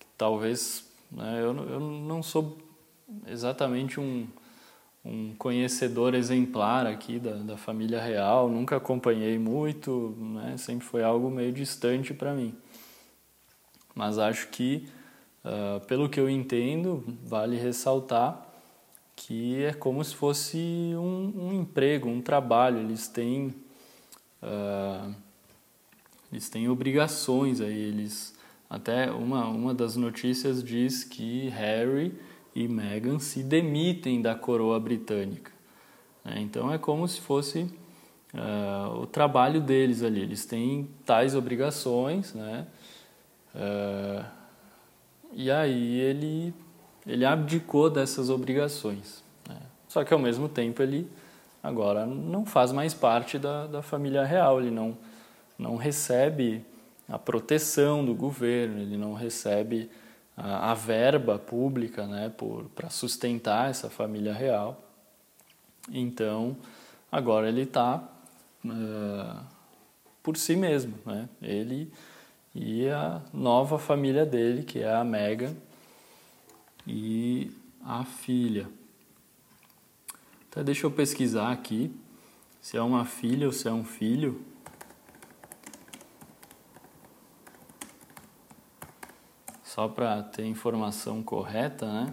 que 0.00 0.06
talvez 0.16 0.84
né, 1.12 1.38
eu, 1.40 1.56
eu 1.70 1.78
não 1.78 2.24
sou 2.24 2.58
exatamente 3.26 4.00
um 4.00 4.26
um 5.08 5.34
conhecedor 5.38 6.14
exemplar 6.14 6.86
aqui 6.86 7.18
da, 7.18 7.32
da 7.32 7.56
família 7.56 8.00
real, 8.00 8.50
nunca 8.50 8.76
acompanhei 8.76 9.38
muito, 9.38 10.14
né? 10.18 10.56
sempre 10.58 10.86
foi 10.86 11.02
algo 11.02 11.30
meio 11.30 11.50
distante 11.50 12.12
para 12.12 12.34
mim. 12.34 12.54
Mas 13.94 14.18
acho 14.18 14.48
que, 14.48 14.86
uh, 15.44 15.84
pelo 15.86 16.08
que 16.08 16.20
eu 16.20 16.28
entendo, 16.28 17.02
vale 17.24 17.56
ressaltar 17.56 18.46
que 19.16 19.64
é 19.64 19.72
como 19.72 20.04
se 20.04 20.14
fosse 20.14 20.56
um, 20.94 21.32
um 21.36 21.52
emprego, 21.52 22.08
um 22.08 22.20
trabalho. 22.20 22.78
Eles 22.78 23.08
têm, 23.08 23.52
uh, 24.42 25.12
eles 26.30 26.48
têm 26.48 26.68
obrigações 26.68 27.60
aí. 27.60 27.76
Eles, 27.76 28.34
até 28.70 29.10
uma, 29.10 29.48
uma 29.48 29.74
das 29.74 29.96
notícias 29.96 30.62
diz 30.62 31.02
que 31.02 31.48
Harry 31.48 32.14
e 32.54 32.66
Meghan 32.66 33.18
se 33.18 33.42
demitem 33.42 34.20
da 34.20 34.34
coroa 34.34 34.78
britânica. 34.80 35.52
Né? 36.24 36.40
Então 36.40 36.72
é 36.72 36.78
como 36.78 37.06
se 37.06 37.20
fosse 37.20 37.70
uh, 38.34 39.00
o 39.00 39.06
trabalho 39.06 39.60
deles 39.60 40.02
ali. 40.02 40.20
Eles 40.20 40.44
têm 40.44 40.88
tais 41.04 41.34
obrigações, 41.34 42.34
né? 42.34 42.66
Uh, 43.54 44.24
e 45.32 45.50
aí 45.50 46.00
ele 46.00 46.54
ele 47.06 47.24
abdicou 47.24 47.88
dessas 47.88 48.28
obrigações. 48.28 49.22
Né? 49.48 49.56
Só 49.88 50.04
que 50.04 50.12
ao 50.12 50.20
mesmo 50.20 50.48
tempo 50.48 50.82
ele 50.82 51.10
agora 51.62 52.04
não 52.04 52.44
faz 52.44 52.70
mais 52.70 52.92
parte 52.92 53.38
da, 53.38 53.66
da 53.66 53.82
família 53.82 54.24
real. 54.24 54.60
Ele 54.60 54.70
não 54.70 54.96
não 55.58 55.76
recebe 55.76 56.64
a 57.08 57.18
proteção 57.18 58.04
do 58.04 58.14
governo. 58.14 58.80
Ele 58.80 58.96
não 58.96 59.14
recebe 59.14 59.90
a, 60.38 60.72
verba 60.72 61.38
pública 61.38 62.06
né, 62.06 62.32
para 62.74 62.88
sustentar 62.88 63.70
essa 63.70 63.90
família 63.90 64.32
real. 64.32 64.80
Então, 65.90 66.56
agora 67.10 67.48
ele 67.48 67.62
está 67.62 67.96
uh, 68.64 68.70
é, 68.70 69.36
por 70.22 70.36
si 70.36 70.54
mesmo. 70.54 70.94
Né? 71.04 71.28
Ele 71.42 71.92
e 72.54 72.88
a 72.88 73.20
nova 73.32 73.78
família 73.78 74.24
dele, 74.24 74.62
que 74.62 74.78
é 74.78 74.94
a 74.94 75.02
Megan 75.02 75.54
e 76.86 77.50
a 77.84 78.04
filha. 78.04 78.68
Então, 80.48 80.62
deixa 80.62 80.86
eu 80.86 80.90
pesquisar 80.90 81.50
aqui 81.50 81.92
se 82.60 82.76
é 82.76 82.82
uma 82.82 83.04
filha 83.04 83.46
ou 83.46 83.52
se 83.52 83.66
é 83.66 83.72
um 83.72 83.84
filho. 83.84 84.40
Só 89.78 89.86
para 89.86 90.24
ter 90.24 90.44
informação 90.44 91.22
correta, 91.22 91.86
né? 91.86 92.12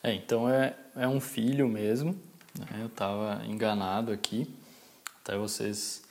É, 0.00 0.14
então 0.14 0.48
é, 0.48 0.76
é 0.94 1.08
um 1.08 1.18
filho 1.18 1.68
mesmo, 1.68 2.12
né? 2.56 2.82
eu 2.82 2.86
estava 2.86 3.44
enganado 3.46 4.12
aqui, 4.12 4.48
até 5.24 5.36
vocês 5.36 6.04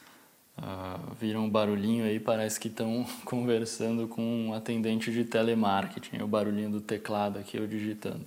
uh, 0.57 1.15
viram 1.17 1.45
um 1.45 1.49
barulhinho 1.49 2.03
aí, 2.03 2.19
parece 2.19 2.59
que 2.59 2.67
estão 2.67 3.05
conversando 3.23 4.05
com 4.05 4.47
um 4.47 4.53
atendente 4.53 5.13
de 5.13 5.23
telemarketing, 5.23 6.21
o 6.21 6.27
barulhinho 6.27 6.69
do 6.69 6.81
teclado 6.81 7.39
aqui 7.39 7.55
eu 7.55 7.65
digitando. 7.65 8.25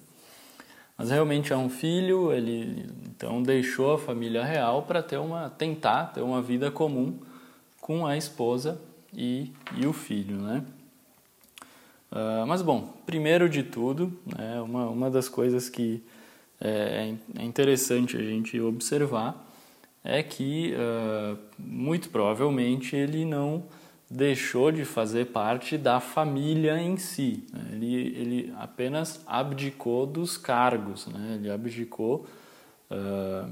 Mas 0.96 1.10
realmente 1.10 1.52
é 1.52 1.56
um 1.58 1.68
filho, 1.68 2.32
ele 2.32 2.90
então 3.04 3.42
deixou 3.42 3.92
a 3.92 3.98
família 3.98 4.42
real 4.42 4.84
para 4.84 5.02
ter 5.02 5.18
uma 5.18 5.50
tentar 5.50 6.06
ter 6.06 6.22
uma 6.22 6.40
vida 6.40 6.70
comum 6.70 7.27
com 7.80 8.06
a 8.06 8.16
esposa 8.16 8.80
e, 9.12 9.52
e 9.76 9.86
o 9.86 9.92
filho, 9.92 10.36
né? 10.36 10.64
Uh, 12.10 12.46
mas 12.46 12.62
bom, 12.62 12.94
primeiro 13.04 13.48
de 13.48 13.62
tudo, 13.62 14.18
né, 14.24 14.60
uma, 14.62 14.88
uma 14.88 15.10
das 15.10 15.28
coisas 15.28 15.68
que 15.68 16.02
é, 16.60 17.14
é 17.38 17.44
interessante 17.44 18.16
a 18.16 18.22
gente 18.22 18.58
observar 18.60 19.46
é 20.02 20.22
que 20.22 20.74
uh, 20.74 21.38
muito 21.58 22.08
provavelmente 22.08 22.96
ele 22.96 23.24
não 23.24 23.64
deixou 24.10 24.72
de 24.72 24.84
fazer 24.84 25.26
parte 25.26 25.76
da 25.76 26.00
família 26.00 26.80
em 26.80 26.96
si. 26.96 27.44
Né? 27.52 27.70
Ele, 27.72 27.94
ele 27.94 28.54
apenas 28.56 29.22
abdicou 29.26 30.06
dos 30.06 30.38
cargos, 30.38 31.06
né? 31.08 31.34
ele 31.38 31.50
abdicou 31.50 32.26
uh, 32.90 33.50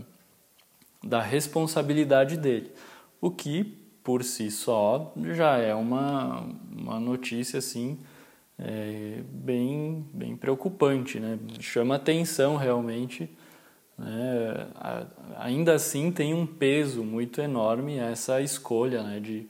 da 1.04 1.20
responsabilidade 1.20 2.38
dele. 2.38 2.72
O 3.20 3.30
que 3.30 3.85
por 4.06 4.22
si 4.22 4.52
só 4.52 5.12
já 5.34 5.58
é 5.58 5.74
uma, 5.74 6.46
uma 6.70 7.00
notícia 7.00 7.58
assim 7.58 7.98
é, 8.56 9.18
bem, 9.32 10.06
bem 10.14 10.36
preocupante, 10.36 11.18
né? 11.18 11.36
chama 11.58 11.96
atenção 11.96 12.54
realmente. 12.54 13.28
Né? 13.98 14.68
Ainda 15.38 15.74
assim 15.74 16.12
tem 16.12 16.32
um 16.32 16.46
peso 16.46 17.02
muito 17.02 17.40
enorme 17.40 17.98
essa 17.98 18.40
escolha 18.40 19.02
né? 19.02 19.18
de, 19.18 19.48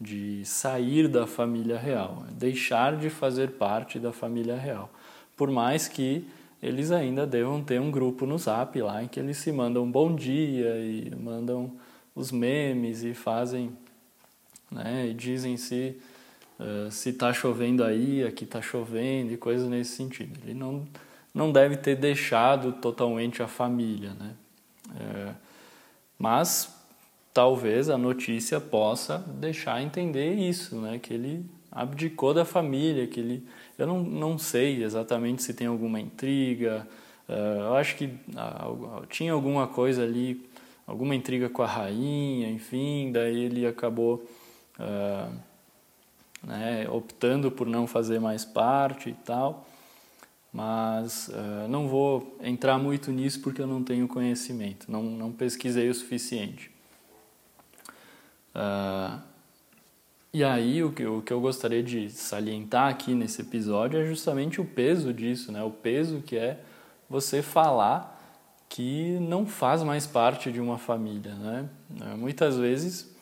de 0.00 0.44
sair 0.44 1.08
da 1.08 1.26
família 1.26 1.76
real, 1.76 2.26
deixar 2.30 2.96
de 2.96 3.10
fazer 3.10 3.54
parte 3.54 3.98
da 3.98 4.12
família 4.12 4.54
real. 4.54 4.88
Por 5.36 5.50
mais 5.50 5.88
que 5.88 6.24
eles 6.62 6.92
ainda 6.92 7.26
devam 7.26 7.60
ter 7.60 7.80
um 7.80 7.90
grupo 7.90 8.24
no 8.24 8.38
Zap 8.38 8.80
lá 8.80 9.02
em 9.02 9.08
que 9.08 9.18
eles 9.18 9.38
se 9.38 9.50
mandam 9.50 9.90
bom 9.90 10.14
dia 10.14 10.76
e 10.78 11.12
mandam 11.20 11.72
os 12.14 12.30
memes 12.30 13.02
e 13.02 13.12
fazem 13.12 13.72
né? 14.70 15.08
E 15.08 15.14
dizem 15.14 15.56
se 15.56 15.96
uh, 16.58 16.90
se 16.90 17.10
está 17.10 17.32
chovendo 17.32 17.84
aí, 17.84 18.24
aqui 18.24 18.44
está 18.44 18.60
chovendo 18.60 19.32
e 19.32 19.36
coisas 19.36 19.68
nesse 19.68 19.96
sentido. 19.96 20.38
Ele 20.44 20.54
não 20.54 20.84
não 21.34 21.52
deve 21.52 21.76
ter 21.76 21.96
deixado 21.96 22.72
totalmente 22.72 23.42
a 23.42 23.46
família, 23.46 24.14
né? 24.14 24.32
É, 24.98 25.34
mas 26.18 26.74
talvez 27.34 27.90
a 27.90 27.98
notícia 27.98 28.58
possa 28.58 29.18
deixar 29.18 29.82
entender 29.82 30.32
isso, 30.34 30.76
né? 30.76 30.98
Que 30.98 31.12
ele 31.12 31.44
abdicou 31.70 32.32
da 32.32 32.46
família, 32.46 33.06
que 33.06 33.20
ele 33.20 33.46
eu 33.78 33.86
não, 33.86 34.02
não 34.02 34.38
sei 34.38 34.82
exatamente 34.82 35.42
se 35.42 35.52
tem 35.52 35.66
alguma 35.66 36.00
intriga. 36.00 36.88
Uh, 37.28 37.60
eu 37.60 37.74
acho 37.74 37.96
que 37.96 38.06
uh, 38.06 39.04
tinha 39.10 39.32
alguma 39.32 39.66
coisa 39.66 40.02
ali, 40.02 40.48
alguma 40.86 41.14
intriga 41.14 41.50
com 41.50 41.62
a 41.62 41.66
rainha, 41.66 42.48
enfim. 42.48 43.10
Daí 43.12 43.44
ele 43.44 43.66
acabou 43.66 44.24
uh, 44.78 45.32
né, 46.42 46.88
optando 46.90 47.50
por 47.50 47.66
não 47.66 47.86
fazer 47.86 48.20
mais 48.20 48.44
parte 48.44 49.10
e 49.10 49.14
tal, 49.14 49.66
mas 50.52 51.28
uh, 51.28 51.68
não 51.68 51.88
vou 51.88 52.36
entrar 52.40 52.78
muito 52.78 53.10
nisso 53.10 53.40
porque 53.40 53.60
eu 53.60 53.66
não 53.66 53.82
tenho 53.82 54.08
conhecimento, 54.08 54.90
não, 54.90 55.02
não 55.02 55.32
pesquisei 55.32 55.88
o 55.88 55.94
suficiente. 55.94 56.70
Uh, 58.54 59.20
e 60.32 60.44
aí 60.44 60.82
o 60.82 60.92
que, 60.92 61.04
o 61.06 61.22
que 61.22 61.32
eu 61.32 61.40
gostaria 61.40 61.82
de 61.82 62.10
salientar 62.10 62.90
aqui 62.90 63.14
nesse 63.14 63.42
episódio 63.42 64.00
é 64.00 64.06
justamente 64.06 64.60
o 64.60 64.64
peso 64.64 65.12
disso, 65.12 65.50
né? 65.50 65.62
o 65.62 65.70
peso 65.70 66.22
que 66.24 66.36
é 66.36 66.60
você 67.08 67.42
falar 67.42 68.14
que 68.68 69.18
não 69.20 69.46
faz 69.46 69.82
mais 69.82 70.06
parte 70.06 70.50
de 70.50 70.60
uma 70.60 70.76
família. 70.76 71.34
Né? 71.34 71.68
Muitas 72.18 72.58
vezes 72.58 73.15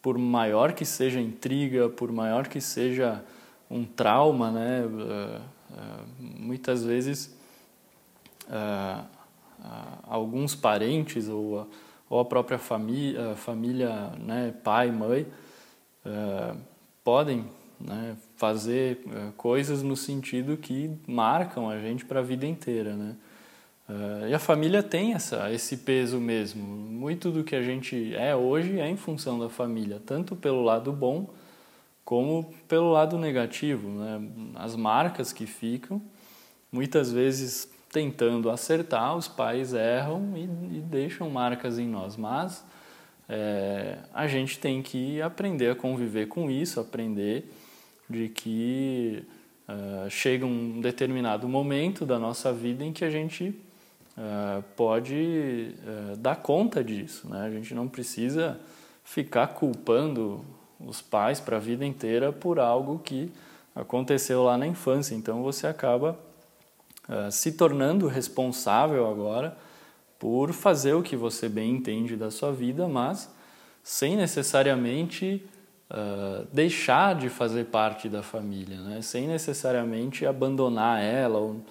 por 0.00 0.16
maior 0.16 0.72
que 0.72 0.84
seja 0.84 1.18
a 1.18 1.22
intriga, 1.22 1.88
por 1.88 2.12
maior 2.12 2.48
que 2.48 2.60
seja 2.60 3.24
um 3.70 3.84
trauma, 3.84 4.50
né, 4.50 4.82
uh, 4.84 5.40
uh, 5.74 6.06
muitas 6.18 6.84
vezes 6.84 7.36
uh, 8.48 9.04
alguns 10.04 10.54
parentes 10.54 11.28
ou 11.28 11.60
a, 11.60 11.66
ou 12.08 12.20
a 12.20 12.24
própria 12.24 12.58
família, 12.58 13.34
família 13.36 14.12
né, 14.18 14.54
pai, 14.64 14.90
mãe, 14.90 15.26
podem 17.04 17.44
né? 17.78 18.16
fazer 18.36 19.04
coisas 19.36 19.82
no 19.82 19.94
sentido 19.94 20.56
que 20.56 20.90
marcam 21.06 21.68
a 21.68 21.78
gente 21.78 22.06
para 22.06 22.20
a 22.20 22.22
vida 22.22 22.46
inteira. 22.46 22.94
Né? 22.94 23.16
Uh, 23.88 24.28
e 24.28 24.34
a 24.34 24.38
família 24.38 24.82
tem 24.82 25.14
essa, 25.14 25.50
esse 25.50 25.78
peso 25.78 26.20
mesmo. 26.20 26.62
Muito 26.62 27.30
do 27.30 27.42
que 27.42 27.56
a 27.56 27.62
gente 27.62 28.14
é 28.14 28.36
hoje 28.36 28.78
é 28.78 28.88
em 28.88 28.96
função 28.96 29.38
da 29.38 29.48
família, 29.48 30.00
tanto 30.04 30.36
pelo 30.36 30.62
lado 30.62 30.92
bom 30.92 31.30
como 32.04 32.52
pelo 32.66 32.92
lado 32.92 33.16
negativo. 33.16 33.88
Né? 33.88 34.20
As 34.56 34.76
marcas 34.76 35.32
que 35.32 35.46
ficam, 35.46 36.02
muitas 36.70 37.10
vezes 37.10 37.70
tentando 37.90 38.50
acertar, 38.50 39.16
os 39.16 39.26
pais 39.26 39.72
erram 39.72 40.36
e, 40.36 40.44
e 40.78 40.80
deixam 40.80 41.30
marcas 41.30 41.78
em 41.78 41.88
nós. 41.88 42.16
Mas 42.16 42.62
é, 43.28 43.98
a 44.12 44.26
gente 44.26 44.58
tem 44.58 44.82
que 44.82 45.20
aprender 45.22 45.70
a 45.70 45.74
conviver 45.74 46.28
com 46.28 46.50
isso, 46.50 46.78
aprender 46.78 47.50
de 48.08 48.28
que 48.28 49.22
uh, 49.68 50.08
chega 50.08 50.46
um 50.46 50.80
determinado 50.80 51.46
momento 51.46 52.06
da 52.06 52.18
nossa 52.18 52.52
vida 52.52 52.84
em 52.84 52.92
que 52.92 53.04
a 53.04 53.10
gente 53.10 53.54
uh, 54.18 54.62
pode 54.76 55.74
uh, 55.86 56.16
dar 56.16 56.36
conta 56.36 56.82
disso. 56.82 57.28
Né? 57.30 57.46
A 57.46 57.50
gente 57.50 57.72
não 57.74 57.88
precisa 57.88 58.60
ficar 59.04 59.46
culpando 59.48 60.44
os 60.78 61.00
pais 61.00 61.40
para 61.40 61.56
a 61.56 61.60
vida 61.60 61.86
inteira 61.86 62.32
por 62.32 62.58
algo 62.58 62.98
que 62.98 63.32
aconteceu 63.74 64.42
lá 64.42 64.58
na 64.58 64.66
infância. 64.66 65.14
Então 65.14 65.42
você 65.42 65.66
acaba 65.66 66.18
se 67.30 67.52
tornando 67.52 68.06
responsável 68.06 69.10
agora 69.10 69.56
por 70.18 70.52
fazer 70.52 70.92
o 70.92 71.02
que 71.02 71.16
você 71.16 71.48
bem 71.48 71.70
entende 71.70 72.16
da 72.16 72.30
sua 72.30 72.52
vida, 72.52 72.86
mas 72.86 73.30
sem 73.82 74.14
necessariamente 74.16 75.42
uh, 75.90 76.46
deixar 76.52 77.14
de 77.14 77.28
fazer 77.28 77.66
parte 77.66 78.08
da 78.08 78.22
família, 78.22 78.78
né? 78.80 79.02
sem 79.02 79.26
necessariamente 79.26 80.26
abandonar 80.26 81.02
ela 81.02 81.38
ou 81.38 81.50
uh, 81.52 81.62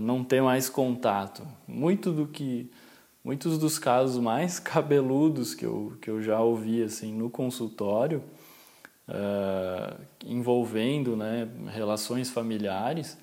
não 0.00 0.24
ter 0.24 0.42
mais 0.42 0.68
contato. 0.68 1.42
Muito 1.66 2.12
do 2.12 2.26
que 2.26 2.70
muitos 3.22 3.58
dos 3.58 3.78
casos 3.78 4.22
mais 4.22 4.58
cabeludos 4.60 5.54
que 5.54 5.64
eu, 5.64 5.96
que 6.00 6.10
eu 6.10 6.22
já 6.22 6.40
ouvi 6.40 6.82
assim 6.82 7.12
no 7.12 7.30
consultório 7.30 8.22
uh, 9.08 10.00
envolvendo 10.24 11.16
né, 11.16 11.48
relações 11.72 12.30
familiares 12.30 13.18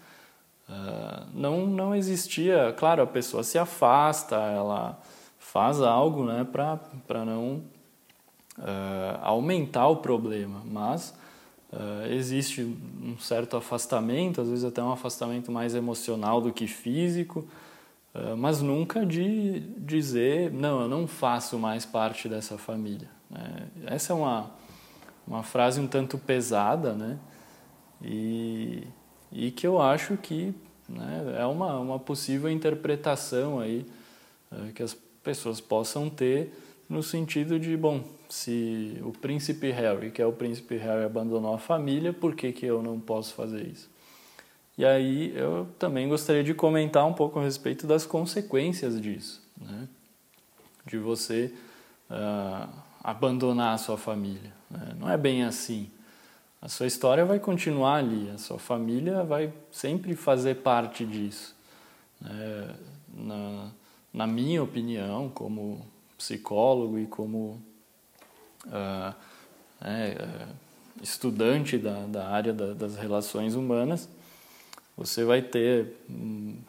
Uh, 0.71 1.27
não, 1.33 1.67
não 1.67 1.93
existia, 1.93 2.73
claro, 2.77 3.03
a 3.03 3.07
pessoa 3.07 3.43
se 3.43 3.59
afasta, 3.59 4.37
ela 4.37 4.97
faz 5.37 5.81
algo 5.81 6.23
né, 6.23 6.47
para 6.49 7.25
não 7.25 7.63
uh, 8.57 9.19
aumentar 9.21 9.87
o 9.89 9.97
problema, 9.97 10.61
mas 10.63 11.13
uh, 11.73 12.11
existe 12.11 12.63
um 12.63 13.17
certo 13.19 13.57
afastamento, 13.57 14.41
às 14.41 14.49
vezes 14.49 14.63
até 14.63 14.81
um 14.81 14.91
afastamento 14.91 15.51
mais 15.51 15.75
emocional 15.75 16.41
do 16.41 16.51
que 16.51 16.67
físico, 16.67 17.47
mas 18.37 18.61
nunca 18.61 19.05
de 19.05 19.61
dizer, 19.77 20.51
não, 20.51 20.81
eu 20.81 20.89
não 20.89 21.07
faço 21.07 21.57
mais 21.57 21.85
parte 21.85 22.27
dessa 22.27 22.57
família. 22.57 23.07
Né? 23.29 23.69
Essa 23.85 24.11
é 24.11 24.15
uma, 24.17 24.51
uma 25.25 25.43
frase 25.43 25.79
um 25.79 25.87
tanto 25.87 26.17
pesada, 26.17 26.91
né? 26.91 27.17
E 28.01 28.85
e 29.31 29.49
que 29.49 29.65
eu 29.65 29.81
acho 29.81 30.17
que 30.17 30.53
né, 30.89 31.35
é 31.39 31.45
uma, 31.45 31.79
uma 31.79 31.97
possível 31.97 32.49
interpretação 32.49 33.59
aí 33.59 33.85
é, 34.51 34.71
que 34.73 34.83
as 34.83 34.93
pessoas 35.23 35.61
possam 35.61 36.09
ter 36.09 36.53
no 36.91 37.01
sentido 37.01 37.57
de, 37.57 37.77
bom, 37.77 38.03
se 38.27 38.97
o 39.01 39.13
príncipe 39.13 39.71
Harry, 39.71 40.11
que 40.11 40.21
é 40.21 40.25
o 40.25 40.33
príncipe 40.33 40.75
Harry, 40.75 41.05
abandonou 41.05 41.53
a 41.53 41.57
família, 41.57 42.11
por 42.11 42.35
que, 42.35 42.51
que 42.51 42.65
eu 42.65 42.83
não 42.83 42.99
posso 42.99 43.33
fazer 43.33 43.65
isso? 43.65 43.89
E 44.77 44.83
aí 44.83 45.33
eu 45.33 45.69
também 45.79 46.09
gostaria 46.09 46.43
de 46.43 46.53
comentar 46.53 47.05
um 47.07 47.13
pouco 47.13 47.39
a 47.39 47.43
respeito 47.43 47.87
das 47.87 48.05
consequências 48.05 48.99
disso, 48.99 49.41
né? 49.57 49.87
de 50.85 50.97
você 50.97 51.53
uh, 52.09 52.67
abandonar 53.01 53.75
a 53.75 53.77
sua 53.77 53.97
família. 53.97 54.51
Né? 54.69 54.95
Não 54.99 55.09
é 55.09 55.15
bem 55.15 55.45
assim. 55.45 55.89
A 56.61 56.67
sua 56.67 56.87
história 56.87 57.23
vai 57.23 57.39
continuar 57.39 57.95
ali, 57.95 58.29
a 58.31 58.37
sua 58.37 58.59
família 58.59 59.23
vai 59.23 59.53
sempre 59.71 60.13
fazer 60.13 60.55
parte 60.57 61.05
disso. 61.05 61.55
É, 62.23 62.75
na, 63.13 63.71
na, 64.13 64.27
minha 64.27 64.61
opinião, 64.61 65.29
como 65.29 65.85
psicólogo 66.21 66.99
e 66.99 67.07
como 67.07 67.59
uh, 68.67 69.15
estudante 71.01 71.79
da, 71.79 72.05
da 72.05 72.27
área 72.27 72.53
da, 72.53 72.73
das 72.73 72.95
relações 72.95 73.55
humanas, 73.55 74.07
você 74.95 75.23
vai 75.23 75.41
ter 75.41 75.95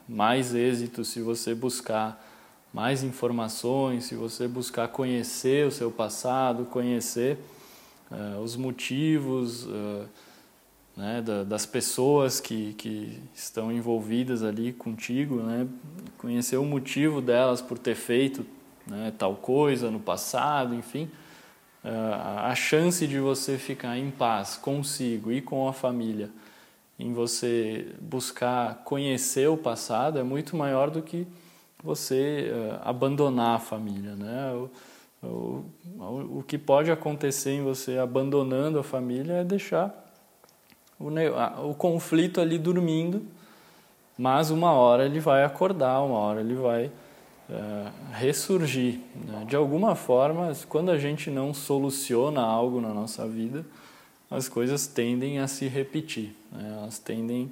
mais 0.08 0.54
êxito 0.54 1.04
se 1.04 1.20
você 1.20 1.54
buscar 1.54 2.28
mais 2.72 3.02
informações, 3.02 4.04
se 4.04 4.14
você 4.14 4.48
buscar 4.48 4.88
conhecer 4.88 5.66
o 5.66 5.70
seu 5.70 5.90
passado, 5.90 6.64
conhecer 6.64 7.36
uh, 8.10 8.40
os 8.40 8.56
motivos 8.56 9.66
uh, 9.66 10.08
né, 10.96 11.20
da, 11.20 11.44
das 11.44 11.66
pessoas 11.66 12.40
que, 12.40 12.72
que 12.74 13.20
estão 13.34 13.70
envolvidas 13.70 14.42
ali 14.42 14.72
contigo, 14.72 15.42
né, 15.42 15.68
conhecer 16.16 16.56
o 16.56 16.64
motivo 16.64 17.20
delas 17.20 17.60
por 17.60 17.78
ter 17.78 17.94
feito 17.94 18.46
né, 18.86 19.12
tal 19.16 19.36
coisa 19.36 19.90
no 19.90 20.00
passado, 20.00 20.74
enfim. 20.74 21.10
Uh, 21.84 22.44
a 22.44 22.54
chance 22.54 23.06
de 23.06 23.18
você 23.18 23.58
ficar 23.58 23.98
em 23.98 24.10
paz 24.10 24.56
consigo 24.56 25.32
e 25.32 25.40
com 25.40 25.68
a 25.68 25.72
família, 25.72 26.30
em 26.98 27.12
você 27.12 27.86
buscar 28.00 28.82
conhecer 28.84 29.48
o 29.48 29.56
passado, 29.56 30.18
é 30.18 30.22
muito 30.22 30.56
maior 30.56 30.90
do 30.90 31.02
que 31.02 31.26
você 31.82 32.52
abandonar 32.84 33.56
a 33.56 33.58
família. 33.58 34.14
Né? 34.14 34.68
O, 35.24 35.64
o 35.98 36.44
que 36.46 36.56
pode 36.56 36.92
acontecer 36.92 37.50
em 37.50 37.62
você 37.62 37.98
abandonando 37.98 38.78
a 38.78 38.84
família 38.84 39.34
é 39.34 39.44
deixar 39.44 40.02
o, 41.02 41.70
o 41.70 41.74
conflito 41.74 42.40
ali 42.40 42.58
dormindo, 42.58 43.22
mas 44.16 44.50
uma 44.50 44.72
hora 44.72 45.04
ele 45.04 45.18
vai 45.18 45.42
acordar, 45.42 46.00
uma 46.02 46.18
hora 46.18 46.40
ele 46.40 46.54
vai 46.54 46.90
ressurgir. 48.12 49.00
Né? 49.14 49.44
De 49.48 49.56
alguma 49.56 49.94
forma, 49.94 50.52
quando 50.68 50.90
a 50.90 50.98
gente 50.98 51.30
não 51.30 51.52
soluciona 51.52 52.40
algo 52.40 52.80
na 52.80 52.92
nossa 52.94 53.26
vida, 53.26 53.64
as 54.30 54.48
coisas 54.48 54.86
tendem 54.86 55.38
a 55.38 55.46
se 55.46 55.66
repetir, 55.68 56.34
né? 56.50 56.76
elas 56.78 56.98
tendem 56.98 57.50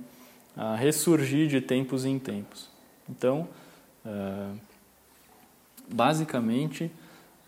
a 0.57 0.75
ressurgir 0.75 1.49
de 1.49 1.61
tempos 1.61 2.05
em 2.05 2.19
tempos. 2.19 2.69
Então, 3.09 3.49
é, 4.05 4.47
basicamente, 5.93 6.91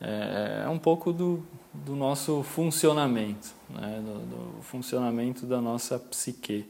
é, 0.01 0.65
é 0.65 0.69
um 0.69 0.79
pouco 0.79 1.13
do, 1.13 1.43
do 1.73 1.95
nosso 1.95 2.43
funcionamento, 2.43 3.55
né? 3.71 4.03
do, 4.05 4.57
do, 4.57 4.63
funcionamento 4.63 5.47
da 5.47 5.61
nossa 5.61 5.99
psique. 5.99 6.69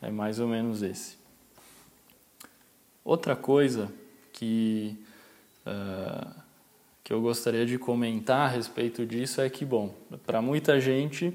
É 0.00 0.10
mais 0.10 0.40
ou 0.40 0.48
menos 0.48 0.82
esse. 0.82 1.16
Outra 3.04 3.36
coisa 3.36 3.88
que, 4.42 4.98
uh, 5.64 6.34
que 7.04 7.12
eu 7.12 7.20
gostaria 7.20 7.64
de 7.64 7.78
comentar 7.78 8.40
a 8.40 8.48
respeito 8.48 9.06
disso 9.06 9.40
é 9.40 9.48
que, 9.48 9.64
bom, 9.64 9.94
para 10.26 10.42
muita 10.42 10.80
gente, 10.80 11.28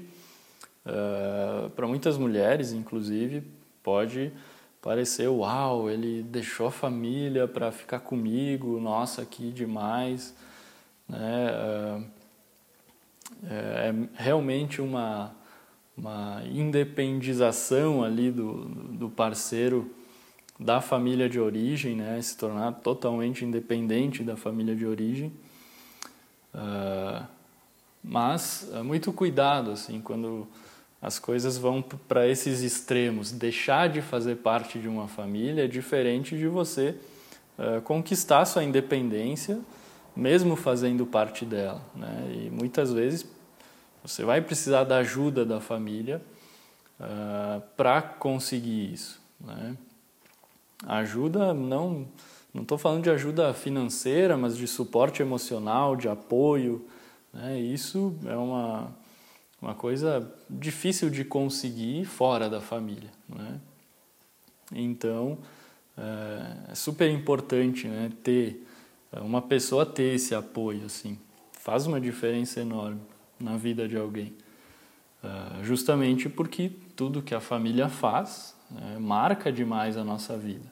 uh, 0.84 1.70
para 1.70 1.86
muitas 1.86 2.18
mulheres, 2.18 2.70
inclusive, 2.70 3.42
pode 3.82 4.30
parecer, 4.82 5.26
uau, 5.26 5.88
ele 5.88 6.22
deixou 6.22 6.66
a 6.66 6.70
família 6.70 7.48
para 7.48 7.72
ficar 7.72 8.00
comigo, 8.00 8.78
nossa, 8.78 9.24
que 9.24 9.50
demais 9.50 10.36
né, 11.08 11.48
é, 11.50 12.02
é, 13.48 13.88
é 13.88 13.94
realmente 14.22 14.82
uma, 14.82 15.34
uma 15.96 16.42
independização 16.44 18.04
ali 18.04 18.30
do, 18.30 18.66
do 18.66 19.08
parceiro 19.08 19.94
da 20.58 20.80
família 20.80 21.28
de 21.28 21.38
origem, 21.38 21.96
né, 21.96 22.20
se 22.20 22.36
tornar 22.36 22.72
totalmente 22.72 23.44
independente 23.44 24.22
da 24.22 24.36
família 24.36 24.74
de 24.74 24.84
origem. 24.84 25.32
Uh, 26.54 27.24
mas 28.02 28.68
é 28.72 28.82
muito 28.82 29.12
cuidado 29.12 29.70
assim 29.70 30.00
quando 30.00 30.48
as 31.00 31.18
coisas 31.18 31.56
vão 31.56 31.80
para 31.80 32.26
esses 32.26 32.62
extremos. 32.62 33.30
Deixar 33.30 33.88
de 33.88 34.02
fazer 34.02 34.36
parte 34.36 34.78
de 34.78 34.88
uma 34.88 35.06
família 35.06 35.64
é 35.64 35.68
diferente 35.68 36.36
de 36.36 36.48
você 36.48 36.96
uh, 37.58 37.80
conquistar 37.82 38.44
sua 38.44 38.64
independência 38.64 39.60
mesmo 40.18 40.56
fazendo 40.56 41.06
parte 41.06 41.44
dela. 41.44 41.80
Né? 41.94 42.46
E 42.46 42.50
muitas 42.50 42.92
vezes 42.92 43.24
você 44.02 44.24
vai 44.24 44.40
precisar 44.40 44.82
da 44.82 44.98
ajuda 44.98 45.44
da 45.44 45.60
família 45.60 46.20
uh, 46.98 47.04
ah, 47.04 47.62
para 47.76 48.02
conseguir 48.02 48.92
isso. 48.92 49.20
Né? 49.40 49.76
Ajuda 50.86 51.52
não 51.52 52.06
não 52.52 52.62
estou 52.62 52.78
falando 52.78 53.04
de 53.04 53.10
ajuda 53.10 53.52
financeira, 53.52 54.36
mas 54.36 54.56
de 54.56 54.66
suporte 54.66 55.20
emocional, 55.20 55.94
de 55.94 56.08
apoio. 56.08 56.84
Né? 57.32 57.60
Isso 57.60 58.16
é 58.26 58.36
uma 58.36 58.92
uma 59.60 59.74
coisa 59.74 60.32
difícil 60.48 61.10
de 61.10 61.24
conseguir 61.24 62.04
fora 62.04 62.48
da 62.48 62.60
família. 62.60 63.10
Né? 63.28 63.60
Então, 64.72 65.38
é 66.70 66.74
super 66.74 67.10
importante 67.10 67.88
né, 67.88 68.12
ter 68.22 68.64
uma 69.20 69.42
pessoa 69.42 69.84
ter 69.84 70.14
esse 70.14 70.34
apoio 70.34 70.84
assim 70.84 71.18
faz 71.52 71.86
uma 71.86 72.00
diferença 72.00 72.60
enorme 72.60 73.00
na 73.40 73.56
vida 73.56 73.88
de 73.88 73.96
alguém 73.96 74.32
uh, 75.24 75.64
justamente 75.64 76.28
porque 76.28 76.70
tudo 76.94 77.22
que 77.22 77.34
a 77.34 77.40
família 77.40 77.88
faz 77.88 78.54
né, 78.70 78.98
marca 78.98 79.52
demais 79.52 79.96
a 79.96 80.04
nossa 80.04 80.36
vida. 80.36 80.66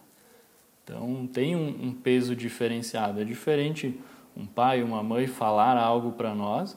Então 0.84 1.26
tem 1.26 1.56
um, 1.56 1.88
um, 1.88 1.92
peso 1.92 2.36
diferenciado. 2.36 3.20
É 3.20 3.24
diferente 3.24 3.98
um 4.36 4.46
pai 4.46 4.82
uma 4.82 5.02
mãe 5.02 5.26
falar 5.26 5.76
algo 5.76 6.12
para 6.12 6.34
nós 6.34 6.76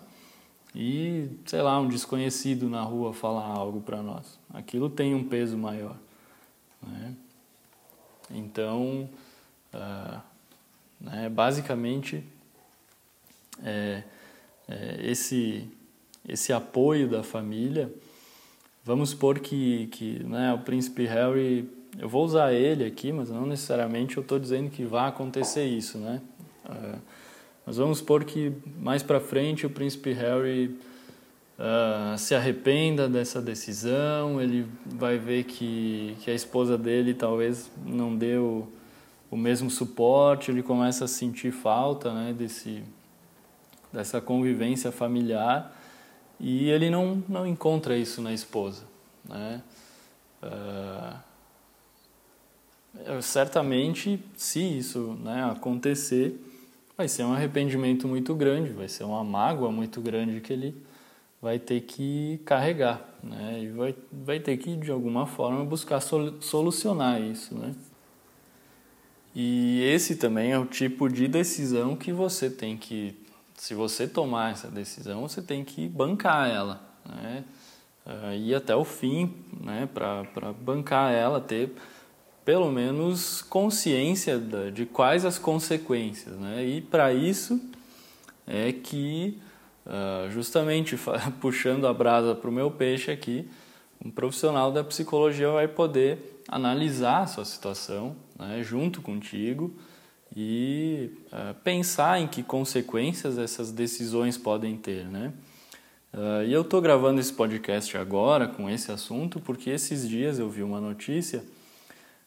e 0.74 1.30
sei 1.46 1.62
lá 1.62 1.80
um 1.80 1.88
desconhecido 1.88 2.70
na 2.70 2.82
rua 2.82 3.14
falar 3.14 3.46
algo 3.46 3.82
para 3.82 4.02
nós. 4.02 4.40
Aquilo 4.54 4.90
tem 4.90 5.14
um 5.14 5.24
peso 5.24 5.58
maior 5.58 5.96
né? 6.82 7.16
Então, 8.32 9.10
uh, 9.74 10.22
né, 11.00 11.30
basicamente, 11.30 12.24
é, 13.64 14.04
é, 14.68 14.98
esse, 15.02 15.68
esse 16.28 16.54
apoio 16.54 17.10
da 17.10 17.24
família, 17.24 17.92
vamos 18.84 19.12
supor 19.12 19.40
que, 19.40 19.88
que 19.88 20.24
né, 20.24 20.54
o 20.54 20.60
príncipe 20.60 21.06
Harry, 21.06 21.70
eu 21.98 22.08
vou 22.08 22.26
usar 22.26 22.54
ele 22.54 22.86
aqui, 22.86 23.12
mas 23.12 23.30
não 23.30 23.46
necessariamente 23.46 24.18
eu 24.18 24.22
estou 24.22 24.40
dizendo 24.40 24.70
que 24.70 24.84
vai 24.84 25.10
acontecer 25.10 25.66
isso, 25.66 25.98
né? 25.98 26.22
Uh, 26.66 27.00
mas 27.66 27.78
vamos 27.78 28.00
supor 28.00 28.24
que 28.24 28.52
mais 28.80 29.04
para 29.04 29.20
frente 29.20 29.66
o 29.66 29.70
príncipe 29.70 30.12
Harry 30.14 30.76
uh, 31.60 32.18
se 32.18 32.34
arrependa 32.34 33.08
dessa 33.08 33.42
decisão, 33.42 34.42
ele 34.42 34.66
vai 34.86 35.18
ver 35.18 35.44
que, 35.44 36.16
que 36.22 36.32
a 36.32 36.34
esposa 36.34 36.78
dele 36.78 37.14
talvez 37.14 37.70
não 37.86 38.16
deu 38.16 38.72
o 39.30 39.38
mesmo 39.38 39.70
suporte, 39.70 40.50
ele 40.50 40.64
começa 40.64 41.06
a 41.06 41.08
sentir 41.08 41.52
falta 41.52 42.12
né, 42.12 42.34
desse, 42.34 42.82
dessa 43.94 44.20
convivência 44.20 44.92
familiar 44.92 45.76
e 46.40 46.70
ele 46.70 46.90
não, 46.90 47.24
não 47.28 47.46
encontra 47.46 47.98
isso 47.98 48.22
na 48.22 48.34
esposa. 48.34 48.84
Né? 49.28 49.62
Uh, 50.42 51.20
certamente, 53.22 54.24
se 54.36 54.60
isso 54.60 55.18
né, 55.24 55.44
acontecer, 55.52 56.40
vai 56.98 57.08
ser 57.08 57.24
um 57.24 57.34
arrependimento 57.34 58.08
muito 58.08 58.34
grande, 58.36 58.72
vai 58.72 58.88
ser 58.88 59.04
uma 59.04 59.24
mágoa 59.24 59.72
muito 59.72 60.02
grande 60.02 60.42
que 60.42 60.52
ele 60.52 60.76
vai 61.42 61.58
ter 61.58 61.82
que 61.82 62.40
carregar, 62.44 63.02
né? 63.24 63.62
E 63.64 63.70
vai, 63.70 63.96
vai 64.12 64.40
ter 64.40 64.58
que, 64.58 64.76
de 64.76 64.92
alguma 64.92 65.26
forma, 65.26 65.64
buscar 65.64 66.02
solucionar 66.02 67.22
isso, 67.22 67.56
né? 67.56 67.74
E 69.34 69.82
esse 69.84 70.16
também 70.16 70.52
é 70.52 70.60
o 70.60 70.66
tipo 70.66 71.08
de 71.08 71.28
decisão 71.28 71.96
que 71.96 72.12
você 72.12 72.50
tem 72.50 72.76
que, 72.76 73.16
se 73.60 73.74
você 73.74 74.08
tomar 74.08 74.54
essa 74.54 74.70
decisão, 74.70 75.28
você 75.28 75.42
tem 75.42 75.64
que 75.64 75.88
bancar 75.88 76.50
ela, 76.50 76.82
né? 77.06 77.44
Uh, 78.06 78.34
ir 78.34 78.56
até 78.56 78.76
o 78.76 78.86
fim, 78.86 79.34
né? 79.60 79.88
Para 79.94 80.54
bancar 80.54 81.14
ela, 81.14 81.42
ter 81.42 81.74
pelo 82.46 82.72
menos 82.72 83.42
consciência 83.42 84.40
de 84.74 84.86
quais 84.86 85.26
as 85.26 85.38
consequências, 85.38 86.36
né? 86.38 86.66
E 86.66 86.82
para 86.82 87.14
isso 87.14 87.60
é 88.48 88.72
que 88.72 89.40
Uh, 89.90 90.30
justamente 90.30 90.96
puxando 91.42 91.88
a 91.88 91.94
brasa 91.94 92.36
para 92.36 92.48
o 92.48 92.54
meu 92.54 92.70
peixe 92.70 93.10
aqui, 93.10 93.50
um 94.04 94.12
profissional 94.12 94.72
da 94.72 94.84
psicologia 94.84 95.50
vai 95.50 95.68
poder 95.68 96.44
analisar 96.48 97.24
a 97.24 97.28
sua 97.28 97.44
situação 97.44 98.16
né, 98.38 98.62
junto 98.62 99.02
contigo 99.02 99.74
e 100.36 101.12
uh, 101.28 101.54
pensar 101.64 102.20
em 102.20 102.28
que 102.28 102.44
consequências 102.44 103.38
essas 103.38 103.72
decisões 103.72 104.38
podem 104.38 104.78
ter, 104.78 105.06
né? 105.06 105.34
Uh, 106.14 106.44
e 106.46 106.54
eu 106.54 106.62
estou 106.62 106.82
gravando 106.82 107.20
esse 107.20 107.34
podcast 107.34 107.96
agora 107.98 108.48
com 108.48 108.70
esse 108.70 108.92
assunto 108.92 109.40
porque 109.40 109.70
esses 109.70 110.08
dias 110.08 110.40
eu 110.40 110.50
vi 110.50 110.64
uma 110.64 110.82
notícia 110.82 111.44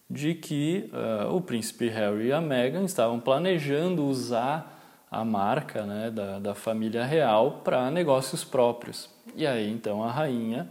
de 0.09 0.35
que 0.35 0.91
o 1.31 1.41
príncipe 1.41 1.89
Harry 1.89 2.27
e 2.27 2.33
a 2.33 2.41
Meghan 2.41 2.85
estavam 2.85 3.19
planejando 3.19 4.05
usar 4.05 4.73
a 5.13 5.27
marca 5.27 5.85
né, 5.85 6.11
da, 6.11 6.39
da 6.39 6.55
família 6.55 7.05
real 7.05 7.61
para 7.63 7.91
negócios 7.91 8.43
próprios. 8.45 9.11
E 9.37 9.47
aí 9.47 9.71
então 9.71 10.03
a 10.03 10.11
rainha 10.11 10.67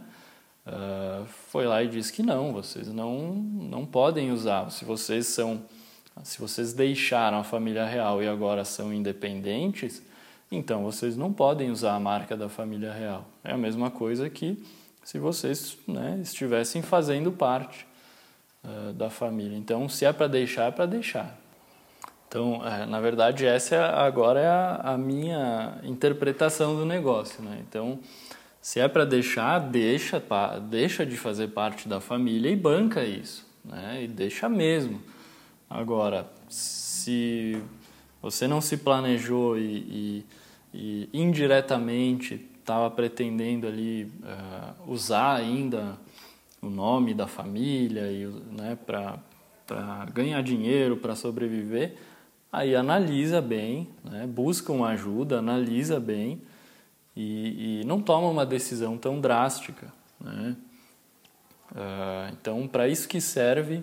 uh, 0.66 1.24
foi 1.48 1.64
lá 1.64 1.80
e 1.80 1.86
disse 1.86 2.12
que 2.12 2.24
não, 2.24 2.52
vocês 2.52 2.88
não, 2.88 3.34
não 3.34 3.86
podem 3.86 4.32
usar. 4.32 4.68
Se 4.70 4.84
vocês 4.84 5.26
são, 5.26 5.62
se 6.22 6.38
vocês 6.38 6.72
deixaram 6.72 7.38
a 7.38 7.44
família 7.44 7.84
real 7.84 8.22
e 8.22 8.28
agora 8.28 8.64
são 8.64 8.92
independentes, 8.92 10.02
então 10.50 10.82
vocês 10.82 11.16
não 11.16 11.32
podem 11.32 11.70
usar 11.70 11.94
a 11.94 12.00
marca 12.00 12.36
da 12.36 12.48
família 12.48 12.92
real. 12.92 13.24
É 13.42 13.52
a 13.52 13.56
mesma 13.56 13.90
coisa 13.90 14.28
que 14.28 14.62
se 15.02 15.18
vocês 15.18 15.76
né, 15.86 16.20
estivessem 16.22 16.82
fazendo 16.82 17.32
parte 17.32 17.86
uh, 18.64 18.92
da 18.92 19.10
família. 19.10 19.56
Então, 19.56 19.88
se 19.88 20.04
é 20.04 20.12
para 20.12 20.28
deixar, 20.28 20.68
é 20.68 20.70
para 20.70 20.86
deixar. 20.86 21.38
Então, 22.28 22.66
é, 22.66 22.86
na 22.86 23.00
verdade, 23.00 23.44
essa 23.44 23.74
é, 23.74 23.78
agora 23.78 24.40
é 24.40 24.46
a, 24.46 24.80
a, 24.92 24.98
minha 24.98 25.78
interpretação 25.82 26.74
do 26.76 26.86
negócio. 26.86 27.42
Né? 27.42 27.62
Então, 27.68 27.98
se 28.60 28.80
é 28.80 28.88
para 28.88 29.04
deixar, 29.04 29.58
deixa, 29.58 30.22
deixa 30.62 31.04
de 31.04 31.16
fazer 31.16 31.48
parte 31.48 31.86
da 31.88 32.00
família 32.00 32.50
e 32.50 32.56
banca 32.56 33.04
isso. 33.04 33.46
Né? 33.62 34.04
E 34.04 34.08
deixa 34.08 34.48
mesmo. 34.48 35.02
Agora, 35.72 36.30
se 36.48 37.60
você 38.20 38.46
não 38.46 38.60
se 38.60 38.76
planejou 38.76 39.58
e, 39.58 39.62
e, 39.62 40.26
e 40.74 41.08
indiretamente 41.12 42.48
estava 42.60 42.90
pretendendo 42.90 43.66
ali 43.66 44.04
uh, 44.04 44.92
usar 44.92 45.34
ainda 45.34 45.98
o 46.60 46.68
nome 46.70 47.14
da 47.14 47.26
família 47.26 48.10
e 48.12 48.26
né, 48.52 48.78
para 48.86 49.18
ganhar 50.12 50.42
dinheiro, 50.42 50.96
para 50.96 51.16
sobreviver, 51.16 51.96
Aí 52.52 52.76
analisa 52.76 53.40
bem, 53.40 53.88
né? 54.04 54.26
busca 54.26 54.70
uma 54.72 54.88
ajuda, 54.88 55.38
analisa 55.38 55.98
bem 55.98 56.42
e, 57.16 57.80
e 57.80 57.84
não 57.86 58.02
toma 58.02 58.28
uma 58.28 58.44
decisão 58.44 58.98
tão 58.98 59.18
drástica. 59.18 59.90
Né? 60.20 60.54
Uh, 61.70 62.32
então, 62.34 62.68
para 62.68 62.86
isso 62.86 63.08
que 63.08 63.22
serve 63.22 63.82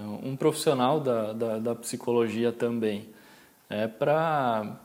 um 0.00 0.36
profissional 0.36 0.98
da, 1.00 1.32
da, 1.32 1.58
da, 1.58 1.74
psicologia 1.74 2.52
também. 2.52 3.08
É 3.70 3.86
para 3.86 4.76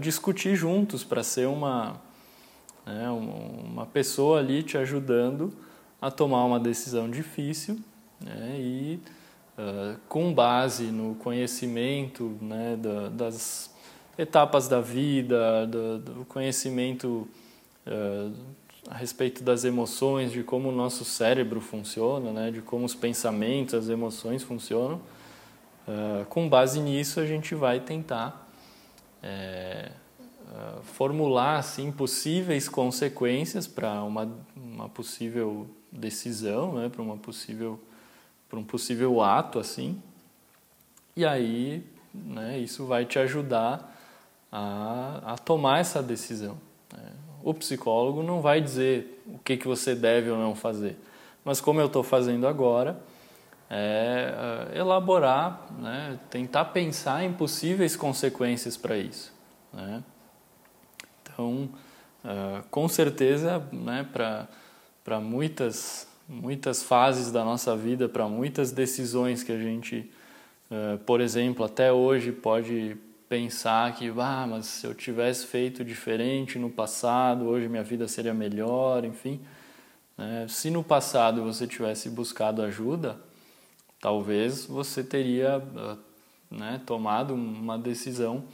discutir 0.00 0.54
juntos, 0.54 1.02
para 1.02 1.22
ser 1.22 1.48
uma, 1.48 2.00
né, 2.86 3.08
uma 3.10 3.86
pessoa 3.86 4.38
ali 4.38 4.62
te 4.62 4.78
ajudando 4.78 5.52
a 6.00 6.10
tomar 6.10 6.44
uma 6.44 6.60
decisão 6.60 7.10
difícil 7.10 7.78
né, 8.20 8.56
e 8.58 9.00
uh, 9.58 9.98
com 10.08 10.32
base 10.32 10.84
no 10.84 11.14
conhecimento 11.16 12.36
né, 12.40 12.76
da, 12.76 13.08
das 13.08 13.74
etapas 14.16 14.68
da 14.68 14.80
vida, 14.80 15.66
do, 15.66 15.98
do 15.98 16.24
conhecimento 16.26 17.28
uh, 17.86 18.32
a 18.88 18.96
respeito 18.96 19.42
das 19.42 19.64
emoções, 19.64 20.32
de 20.32 20.42
como 20.42 20.68
o 20.68 20.72
nosso 20.72 21.04
cérebro 21.04 21.60
funciona, 21.60 22.32
né, 22.32 22.50
de 22.50 22.60
como 22.60 22.84
os 22.84 22.94
pensamentos, 22.94 23.74
as 23.74 23.88
emoções 23.88 24.42
funcionam. 24.42 25.00
Uh, 25.86 26.24
com 26.26 26.48
base 26.48 26.80
nisso, 26.80 27.20
a 27.20 27.26
gente 27.26 27.54
vai 27.54 27.80
tentar 27.80 28.50
é, 29.22 29.90
uh, 30.48 30.82
formular 30.82 31.58
assim, 31.58 31.90
possíveis 31.90 32.68
consequências 32.68 33.66
para 33.66 34.02
uma, 34.02 34.30
uma 34.56 34.88
possível 34.88 35.66
decisão, 35.90 36.74
né, 36.74 36.88
para 36.88 37.02
uma 37.02 37.16
possível 37.16 37.80
para 38.48 38.58
um 38.58 38.64
possível 38.64 39.20
ato 39.20 39.58
assim. 39.58 40.00
E 41.16 41.24
aí, 41.24 41.84
né, 42.12 42.58
isso 42.58 42.86
vai 42.86 43.04
te 43.04 43.18
ajudar 43.18 43.96
a, 44.52 45.32
a 45.32 45.38
tomar 45.38 45.80
essa 45.80 46.02
decisão. 46.02 46.56
Né? 46.92 47.12
O 47.44 47.52
psicólogo 47.52 48.22
não 48.22 48.40
vai 48.40 48.58
dizer 48.60 49.22
o 49.26 49.38
que, 49.38 49.58
que 49.58 49.68
você 49.68 49.94
deve 49.94 50.30
ou 50.30 50.38
não 50.38 50.54
fazer, 50.54 50.96
mas 51.44 51.60
como 51.60 51.78
eu 51.78 51.86
estou 51.86 52.02
fazendo 52.02 52.48
agora, 52.48 52.98
é, 53.68 54.72
é 54.72 54.78
elaborar, 54.78 55.66
né, 55.78 56.18
tentar 56.30 56.64
pensar 56.66 57.22
em 57.22 57.34
possíveis 57.34 57.96
consequências 57.96 58.78
para 58.78 58.96
isso. 58.96 59.30
Né? 59.72 60.02
Então, 61.22 61.68
uh, 62.24 62.62
com 62.70 62.88
certeza, 62.88 63.62
né, 63.70 64.08
para 64.12 65.20
muitas 65.20 66.08
muitas 66.26 66.82
fases 66.82 67.30
da 67.30 67.44
nossa 67.44 67.76
vida, 67.76 68.08
para 68.08 68.26
muitas 68.26 68.72
decisões 68.72 69.42
que 69.42 69.52
a 69.52 69.58
gente, 69.58 70.10
uh, 70.70 70.96
por 71.00 71.20
exemplo, 71.20 71.62
até 71.62 71.92
hoje 71.92 72.32
pode 72.32 72.96
pensar 73.28 73.94
que, 73.94 74.12
ah, 74.18 74.46
mas 74.48 74.66
se 74.66 74.86
eu 74.86 74.94
tivesse 74.94 75.46
feito 75.46 75.84
diferente 75.84 76.58
no 76.58 76.70
passado, 76.70 77.46
hoje 77.46 77.68
minha 77.68 77.82
vida 77.82 78.06
seria 78.06 78.34
melhor, 78.34 79.04
enfim. 79.04 79.40
Né? 80.16 80.46
Se 80.48 80.70
no 80.70 80.84
passado 80.84 81.42
você 81.42 81.66
tivesse 81.66 82.08
buscado 82.10 82.62
ajuda, 82.62 83.18
talvez 84.00 84.66
você 84.66 85.02
teria 85.02 85.62
ah, 85.76 85.96
né, 86.50 86.80
tomado 86.86 87.34
uma 87.34 87.78
decisão 87.78 88.44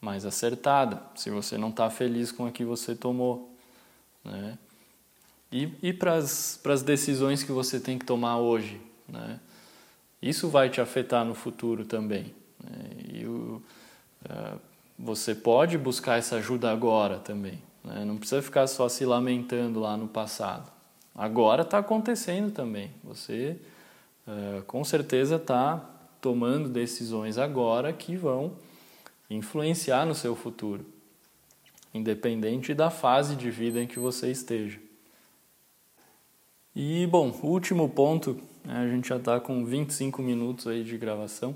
mais 0.00 0.24
acertada, 0.24 1.02
se 1.16 1.30
você 1.30 1.58
não 1.58 1.70
está 1.70 1.90
feliz 1.90 2.30
com 2.30 2.46
a 2.46 2.52
que 2.52 2.64
você 2.64 2.94
tomou. 2.94 3.52
Né? 4.24 4.58
E, 5.50 5.72
e 5.82 5.92
para 5.92 6.14
as 6.14 6.82
decisões 6.84 7.42
que 7.42 7.50
você 7.50 7.80
tem 7.80 7.98
que 7.98 8.04
tomar 8.04 8.38
hoje. 8.38 8.80
Né? 9.08 9.40
Isso 10.20 10.48
vai 10.48 10.68
te 10.68 10.80
afetar 10.80 11.24
no 11.24 11.34
futuro 11.34 11.84
também. 11.84 12.34
Né? 12.62 12.90
E 13.12 13.26
o, 13.26 13.62
você 14.98 15.34
pode 15.34 15.78
buscar 15.78 16.18
essa 16.18 16.36
ajuda 16.36 16.70
agora 16.70 17.18
também. 17.18 17.62
Né? 17.84 18.04
Não 18.04 18.16
precisa 18.16 18.42
ficar 18.42 18.66
só 18.66 18.88
se 18.88 19.04
lamentando 19.04 19.80
lá 19.80 19.96
no 19.96 20.08
passado. 20.08 20.70
Agora 21.14 21.62
está 21.62 21.78
acontecendo 21.78 22.50
também. 22.50 22.90
Você 23.04 23.56
uh, 24.26 24.62
com 24.64 24.84
certeza 24.84 25.36
está 25.36 25.84
tomando 26.20 26.68
decisões 26.68 27.38
agora 27.38 27.92
que 27.92 28.16
vão 28.16 28.52
influenciar 29.30 30.06
no 30.06 30.14
seu 30.14 30.34
futuro, 30.34 30.84
independente 31.92 32.74
da 32.74 32.90
fase 32.90 33.36
de 33.36 33.50
vida 33.50 33.80
em 33.80 33.86
que 33.86 33.98
você 33.98 34.30
esteja. 34.30 34.80
E, 36.74 37.06
bom, 37.06 37.36
último 37.42 37.88
ponto, 37.88 38.40
né, 38.64 38.78
a 38.78 38.88
gente 38.88 39.08
já 39.08 39.16
está 39.16 39.40
com 39.40 39.64
25 39.64 40.22
minutos 40.22 40.66
aí 40.66 40.84
de 40.84 40.96
gravação. 40.96 41.54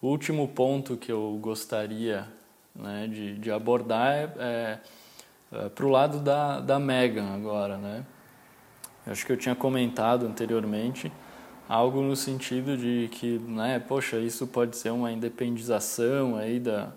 O 0.00 0.08
último 0.08 0.48
ponto 0.48 0.96
que 0.96 1.10
eu 1.10 1.38
gostaria 1.40 2.28
né, 2.74 3.08
de, 3.08 3.38
de 3.38 3.50
abordar 3.50 4.14
é, 4.14 4.30
é, 4.38 4.78
é 5.52 5.68
para 5.68 5.86
o 5.86 5.88
lado 5.88 6.20
da, 6.20 6.60
da 6.60 6.78
Megan 6.78 7.34
agora, 7.34 7.76
né? 7.78 8.04
acho 9.06 9.24
que 9.24 9.32
eu 9.32 9.36
tinha 9.36 9.54
comentado 9.54 10.26
anteriormente 10.26 11.12
algo 11.68 12.02
no 12.02 12.14
sentido 12.14 12.76
de 12.76 13.08
que, 13.12 13.38
né, 13.38 13.78
poxa, 13.78 14.18
isso 14.18 14.46
pode 14.46 14.76
ser 14.76 14.90
uma 14.90 15.10
independização 15.10 16.36
aí 16.36 16.60
da, 16.60 16.92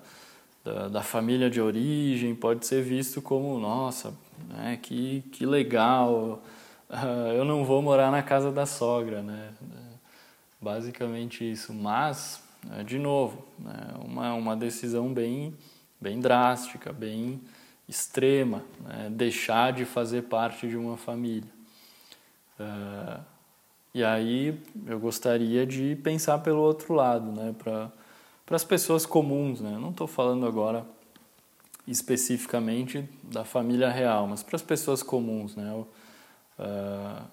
da, 0.64 0.88
da 0.88 1.02
família 1.02 1.50
de 1.50 1.60
origem, 1.60 2.36
pode 2.36 2.66
ser 2.66 2.84
visto 2.84 3.22
como, 3.22 3.60
nossa, 3.60 4.14
né, 4.50 4.78
que, 4.82 5.22
que 5.32 5.46
legal, 5.46 6.42
uh, 6.90 7.28
eu 7.36 7.44
não 7.46 7.64
vou 7.64 7.82
morar 7.82 8.12
na 8.12 8.22
casa 8.22 8.52
da 8.52 8.66
sogra, 8.66 9.22
né, 9.22 9.50
basicamente 10.62 11.50
isso, 11.50 11.74
mas, 11.74 12.44
de 12.86 13.00
novo, 13.00 13.46
né, 13.58 13.94
uma, 14.04 14.34
uma 14.34 14.56
decisão 14.56 15.14
bem, 15.14 15.56
bem 16.00 16.20
drástica, 16.20 16.92
bem 16.92 17.42
extrema, 17.88 18.64
né, 18.82 19.10
deixar 19.12 19.74
de 19.74 19.86
fazer 19.86 20.24
parte 20.24 20.68
de 20.68 20.78
uma 20.78 20.98
família. 20.98 21.50
Uh, 22.60 23.24
e 23.94 24.04
aí 24.04 24.62
eu 24.86 25.00
gostaria 25.00 25.66
de 25.66 25.96
pensar 25.96 26.40
pelo 26.40 26.60
outro 26.60 26.94
lado, 26.94 27.32
né, 27.32 27.56
para 27.58 27.92
as 28.52 28.64
pessoas 28.64 29.06
comuns, 29.06 29.62
né? 29.62 29.78
Não 29.80 29.90
estou 29.90 30.06
falando 30.08 30.46
agora 30.46 30.86
especificamente 31.88 33.08
da 33.24 33.44
família 33.44 33.90
real, 33.90 34.28
mas 34.28 34.44
para 34.44 34.56
as 34.58 34.62
pessoas 34.62 35.02
comuns, 35.02 35.56
né? 35.56 35.74
Uh, 36.60 37.24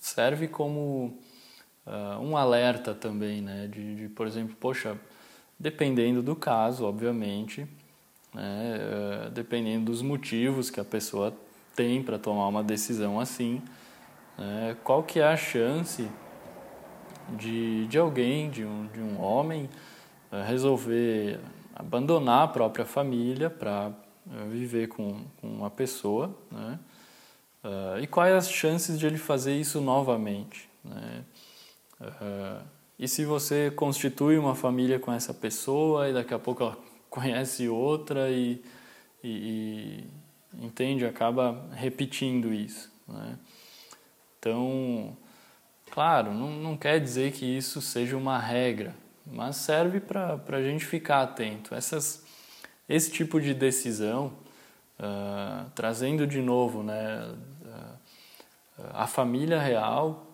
serve 0.00 0.48
como 0.48 1.18
uh, 1.88 2.20
um 2.20 2.36
alerta 2.36 2.94
também, 2.94 3.40
né? 3.40 3.66
De, 3.66 3.94
de, 3.94 4.08
por 4.08 4.26
exemplo, 4.26 4.54
poxa, 4.60 4.96
dependendo 5.58 6.22
do 6.22 6.36
caso, 6.36 6.84
obviamente, 6.84 7.66
né? 8.32 9.30
dependendo 9.32 9.86
dos 9.86 10.02
motivos 10.02 10.70
que 10.70 10.78
a 10.78 10.84
pessoa 10.84 11.34
tem 11.74 12.02
para 12.02 12.18
tomar 12.18 12.46
uma 12.46 12.62
decisão 12.62 13.18
assim, 13.18 13.62
é, 14.38 14.76
qual 14.84 15.02
que 15.02 15.18
é 15.18 15.24
a 15.24 15.36
chance 15.36 16.08
de, 17.36 17.86
de 17.86 17.98
alguém, 17.98 18.50
de 18.50 18.64
um, 18.64 18.86
de 18.86 19.00
um 19.00 19.20
homem, 19.20 19.68
é, 20.30 20.42
resolver 20.42 21.40
abandonar 21.74 22.44
a 22.44 22.48
própria 22.48 22.84
família 22.84 23.50
para 23.50 23.92
viver 24.48 24.88
com, 24.88 25.24
com 25.40 25.46
uma 25.46 25.70
pessoa, 25.70 26.36
né? 26.50 26.78
Uh, 27.64 28.00
e 28.00 28.06
quais 28.06 28.32
as 28.32 28.50
chances 28.50 28.98
de 28.98 29.06
ele 29.06 29.18
fazer 29.18 29.54
isso 29.58 29.80
novamente? 29.80 30.68
Né? 30.84 31.24
E 32.98 33.06
se 33.06 33.24
você 33.24 33.70
constitui 33.70 34.38
uma 34.38 34.54
família 34.54 34.98
com 34.98 35.12
essa 35.12 35.32
pessoa 35.32 36.08
e 36.08 36.12
daqui 36.12 36.34
a 36.34 36.38
pouco 36.38 36.64
ela 36.64 36.78
conhece 37.08 37.68
outra 37.68 38.28
e, 38.30 38.62
e, 39.22 40.04
e 40.52 40.66
entende, 40.66 41.06
acaba 41.06 41.64
repetindo 41.72 42.52
isso. 42.52 42.90
Né? 43.06 43.38
Então, 44.38 45.16
claro, 45.90 46.32
não, 46.32 46.50
não 46.50 46.76
quer 46.76 47.00
dizer 47.00 47.32
que 47.32 47.44
isso 47.44 47.80
seja 47.80 48.16
uma 48.16 48.38
regra, 48.38 48.94
mas 49.24 49.56
serve 49.56 50.00
para 50.00 50.40
a 50.48 50.62
gente 50.62 50.84
ficar 50.84 51.22
atento. 51.22 51.74
Essas, 51.74 52.24
esse 52.88 53.12
tipo 53.12 53.40
de 53.40 53.54
decisão, 53.54 54.32
uh, 54.98 55.70
trazendo 55.74 56.26
de 56.26 56.40
novo 56.40 56.82
né, 56.82 57.32
uh, 57.64 58.88
a 58.92 59.06
família 59.06 59.60
real, 59.60 60.27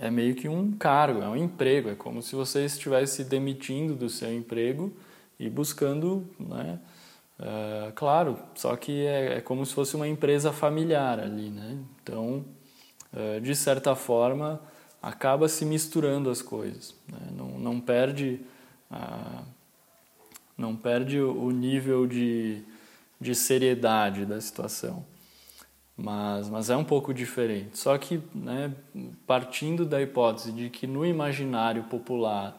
é 0.00 0.10
meio 0.10 0.34
que 0.34 0.48
um 0.48 0.72
cargo, 0.72 1.22
é 1.22 1.28
um 1.28 1.36
emprego, 1.36 1.90
é 1.90 1.94
como 1.94 2.22
se 2.22 2.34
você 2.34 2.64
estivesse 2.64 3.16
se 3.16 3.24
demitindo 3.24 3.94
do 3.94 4.08
seu 4.08 4.32
emprego 4.34 4.92
e 5.38 5.48
buscando, 5.48 6.28
né, 6.38 6.78
uh, 7.38 7.92
claro, 7.94 8.38
só 8.54 8.74
que 8.76 9.04
é, 9.06 9.38
é 9.38 9.40
como 9.40 9.64
se 9.66 9.74
fosse 9.74 9.94
uma 9.94 10.08
empresa 10.08 10.52
familiar 10.52 11.20
ali, 11.20 11.50
né? 11.50 11.78
Então 12.02 12.44
eh, 13.12 13.40
de 13.40 13.56
certa 13.56 13.96
forma, 13.96 14.60
acaba 15.02 15.48
se 15.48 15.64
misturando 15.64 16.30
as 16.30 16.40
coisas. 16.42 16.94
Né? 17.08 17.18
Não, 17.36 17.58
não 17.58 17.80
perde, 17.80 18.40
a, 18.90 19.42
não 20.56 20.76
perde 20.76 21.20
o 21.20 21.50
nível 21.50 22.06
de, 22.06 22.62
de 23.20 23.34
seriedade 23.34 24.24
da 24.24 24.40
situação. 24.40 25.04
Mas, 25.96 26.48
mas 26.48 26.70
é 26.70 26.76
um 26.76 26.84
pouco 26.84 27.12
diferente. 27.12 27.78
Só 27.78 27.96
que, 27.98 28.20
né, 28.34 28.74
partindo 29.26 29.84
da 29.84 30.00
hipótese 30.00 30.52
de 30.52 30.70
que 30.70 30.86
no 30.86 31.04
imaginário 31.04 31.84
popular 31.84 32.56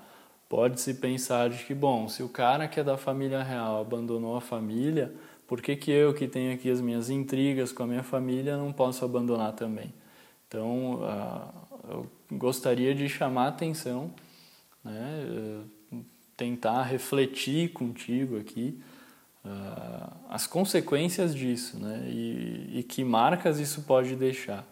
pode-se 0.48 0.96
pensar 0.96 1.50
de 1.50 1.64
que, 1.64 1.74
bom, 1.74 2.08
se 2.08 2.22
o 2.22 2.30
cara 2.30 2.68
que 2.68 2.80
é 2.80 2.84
da 2.84 2.98
família 2.98 3.42
real 3.42 3.82
abandonou 3.82 4.36
a 4.36 4.42
família, 4.42 5.14
por 5.48 5.62
que, 5.62 5.76
que 5.76 5.92
eu, 5.92 6.14
que 6.14 6.28
tenho 6.28 6.54
aqui 6.54 6.70
as 6.70 6.80
minhas 6.82 7.10
intrigas 7.10 7.72
com 7.72 7.84
a 7.84 7.88
minha 7.88 8.04
família, 8.04 8.58
não 8.58 8.72
posso 8.72 9.04
abandonar 9.04 9.54
também? 9.54 9.94
Então, 10.48 11.00
eu 11.90 12.08
gostaria 12.32 12.94
de 12.94 13.10
chamar 13.10 13.46
a 13.46 13.48
atenção, 13.48 14.12
né, 14.84 15.64
tentar 16.38 16.84
refletir 16.84 17.72
contigo 17.72 18.38
aqui 18.38 18.82
as 20.30 20.48
consequências 20.48 21.36
disso 21.36 21.78
né, 21.78 22.08
e, 22.08 22.80
e 22.80 22.84
que 22.84 23.04
marcas 23.04 23.60
isso 23.60 23.82
pode 23.82 24.16
deixar. 24.16 24.66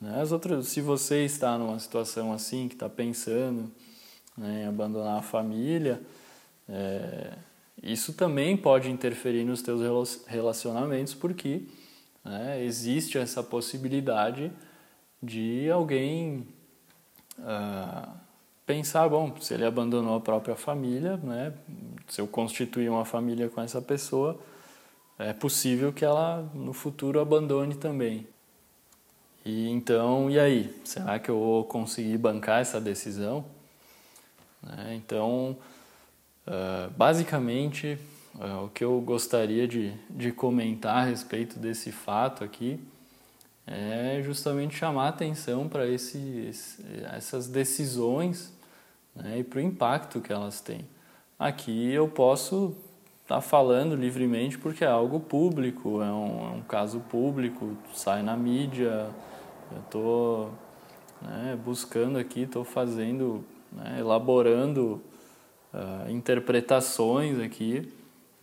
Né? 0.00 0.20
As 0.20 0.32
outras, 0.32 0.66
se 0.68 0.80
você 0.80 1.24
está 1.24 1.56
numa 1.56 1.78
situação 1.78 2.32
assim, 2.32 2.68
que 2.68 2.74
está 2.74 2.88
pensando 2.88 3.70
né, 4.36 4.64
em 4.64 4.66
abandonar 4.66 5.18
a 5.18 5.22
família, 5.22 6.02
é, 6.68 7.32
isso 7.82 8.12
também 8.12 8.56
pode 8.56 8.90
interferir 8.90 9.44
nos 9.44 9.62
teus 9.62 10.24
relacionamentos, 10.26 11.14
porque 11.14 11.62
né, 12.24 12.62
existe 12.64 13.16
essa 13.16 13.42
possibilidade 13.42 14.52
de 15.22 15.70
alguém 15.70 16.46
uh, 17.38 18.25
pensar, 18.66 19.08
bom, 19.08 19.32
se 19.40 19.54
ele 19.54 19.64
abandonou 19.64 20.16
a 20.16 20.20
própria 20.20 20.56
família, 20.56 21.16
né, 21.18 21.54
se 22.08 22.20
eu 22.20 22.26
constituir 22.26 22.90
uma 22.90 23.04
família 23.04 23.48
com 23.48 23.60
essa 23.62 23.80
pessoa, 23.80 24.38
é 25.18 25.32
possível 25.32 25.92
que 25.92 26.04
ela 26.04 26.50
no 26.52 26.72
futuro 26.72 27.20
abandone 27.20 27.76
também. 27.76 28.26
E 29.44 29.68
então, 29.68 30.28
e 30.28 30.38
aí? 30.38 30.76
Será 30.84 31.18
que 31.20 31.30
eu 31.30 31.38
vou 31.38 31.64
conseguir 31.64 32.18
bancar 32.18 32.60
essa 32.60 32.80
decisão? 32.80 33.44
Né, 34.60 34.94
então, 34.96 35.56
basicamente, 36.96 37.96
o 38.64 38.68
que 38.68 38.84
eu 38.84 39.00
gostaria 39.00 39.68
de, 39.68 39.94
de 40.10 40.32
comentar 40.32 40.96
a 40.96 41.04
respeito 41.04 41.58
desse 41.58 41.92
fato 41.92 42.42
aqui 42.42 42.80
é 43.66 44.20
justamente 44.24 44.74
chamar 44.74 45.08
atenção 45.08 45.68
para 45.68 45.84
essas 45.86 47.46
decisões 47.46 48.55
né, 49.16 49.38
e 49.38 49.44
para 49.44 49.58
o 49.58 49.62
impacto 49.62 50.20
que 50.20 50.32
elas 50.32 50.60
têm. 50.60 50.84
Aqui 51.38 51.92
eu 51.92 52.08
posso 52.08 52.76
estar 53.22 53.36
tá 53.36 53.40
falando 53.40 53.96
livremente 53.96 54.56
porque 54.56 54.84
é 54.84 54.88
algo 54.88 55.18
público, 55.18 56.00
é 56.00 56.12
um, 56.12 56.52
é 56.52 56.56
um 56.56 56.62
caso 56.62 57.00
público, 57.00 57.76
sai 57.92 58.22
na 58.22 58.36
mídia, 58.36 59.10
eu 59.72 59.80
estou 59.80 60.50
né, 61.20 61.58
buscando 61.62 62.18
aqui, 62.18 62.42
estou 62.42 62.64
fazendo, 62.64 63.44
né, 63.72 63.96
elaborando 63.98 65.02
uh, 65.74 66.10
interpretações 66.10 67.38
aqui, 67.40 67.92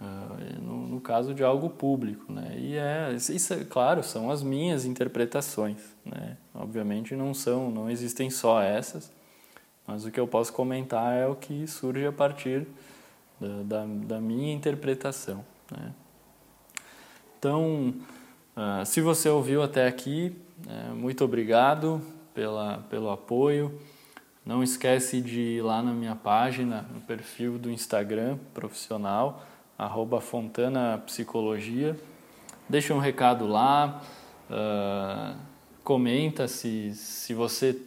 uh, 0.01 0.61
no, 0.61 0.87
no, 0.87 1.01
caso 1.01 1.33
de 1.33 1.43
algo 1.43 1.69
público. 1.69 2.31
Né? 2.31 2.55
E 2.57 2.75
é, 2.75 3.13
isso, 3.13 3.53
é, 3.53 3.63
claro, 3.63 4.03
são 4.03 4.29
as 4.29 4.43
minhas 4.43 4.85
interpretações. 4.85 5.77
Né? 6.05 6.37
Obviamente 6.53 7.15
não 7.15 7.33
são, 7.33 7.71
não 7.71 7.89
existem 7.89 8.29
só 8.29 8.61
essas, 8.61 9.11
mas 9.85 10.05
o 10.05 10.11
que 10.11 10.19
eu 10.19 10.27
posso 10.27 10.53
comentar 10.53 11.13
é 11.13 11.27
o 11.27 11.35
que 11.35 11.67
surge 11.67 12.05
a 12.05 12.11
partir 12.11 12.65
da, 13.39 13.63
da, 13.63 13.85
da 13.85 14.21
minha 14.21 14.53
interpretação. 14.53 15.43
Né? 15.71 15.91
Então, 17.37 17.93
uh, 18.55 18.85
se 18.85 19.01
você 19.01 19.27
ouviu 19.27 19.61
até 19.61 19.87
aqui, 19.87 20.35
uh, 20.65 20.95
muito 20.95 21.25
obrigado 21.25 22.01
pela, 22.33 22.77
pelo 22.89 23.09
apoio. 23.09 23.79
Não 24.45 24.63
esquece 24.63 25.21
de 25.21 25.39
ir 25.39 25.61
lá 25.61 25.81
na 25.81 25.91
minha 25.91 26.15
página, 26.15 26.85
no 26.93 27.01
perfil 27.01 27.57
do 27.57 27.69
Instagram 27.69 28.37
profissional, 28.53 29.43
arroba 29.77 30.21
Fontana 30.21 31.01
Psicologia. 31.05 31.97
Deixa 32.67 32.93
um 32.93 32.99
recado 32.99 33.45
lá, 33.45 34.01
uh, 34.49 35.37
comenta 35.83 36.47
se, 36.47 36.93
se 36.95 37.33
você 37.33 37.77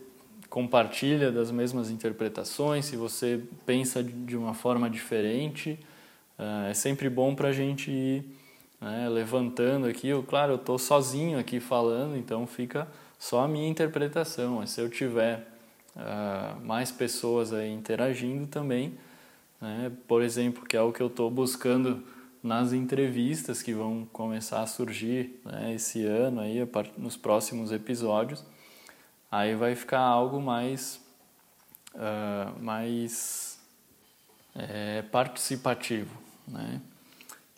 compartilha 0.49 1.31
das 1.31 1.51
mesmas 1.51 1.91
interpretações, 1.91 2.87
se 2.87 2.97
você 2.97 3.43
pensa 3.65 4.03
de 4.03 4.37
uma 4.37 4.55
forma 4.55 4.89
diferente. 4.89 5.79
Uh, 6.39 6.71
é 6.71 6.75
sempre 6.75 7.09
bom 7.09 7.35
para 7.35 7.49
a 7.49 7.53
gente 7.53 7.91
ir 7.91 8.25
né, 8.81 9.09
levantando 9.09 9.87
aqui. 9.87 10.09
Eu, 10.09 10.23
claro, 10.23 10.53
eu 10.53 10.57
estou 10.57 10.79
sozinho 10.79 11.39
aqui 11.39 11.61
falando, 11.61 12.17
então 12.17 12.47
fica 12.47 12.87
só 13.19 13.45
a 13.45 13.49
minha 13.49 13.69
interpretação. 13.69 14.57
Mas 14.57 14.71
se 14.71 14.81
eu 14.81 14.89
tiver 14.89 15.47
uh, 15.97 16.65
mais 16.65 16.91
pessoas 16.91 17.53
aí 17.53 17.73
interagindo 17.73 18.47
também, 18.47 18.95
né, 19.61 19.91
por 20.07 20.23
exemplo, 20.23 20.65
que 20.67 20.77
é 20.77 20.81
o 20.81 20.93
que 20.93 21.03
eu 21.03 21.09
estou 21.09 21.31
buscando 21.31 22.03
nas 22.43 22.73
entrevistas 22.73 23.63
que 23.63 23.73
vão 23.73 24.07
começar 24.13 24.63
a 24.63 24.67
surgir 24.67 25.41
né, 25.45 25.75
esse 25.75 26.05
ano 26.05 26.41
aí 26.41 26.59
nos 26.97 27.17
próximos 27.17 27.73
episódios 27.73 28.45
aí 29.31 29.55
vai 29.55 29.75
ficar 29.75 30.01
algo 30.01 30.41
mais 30.41 31.01
uh, 31.95 32.63
mais 32.63 33.59
é, 34.55 35.03
participativo 35.03 36.17
né? 36.47 36.81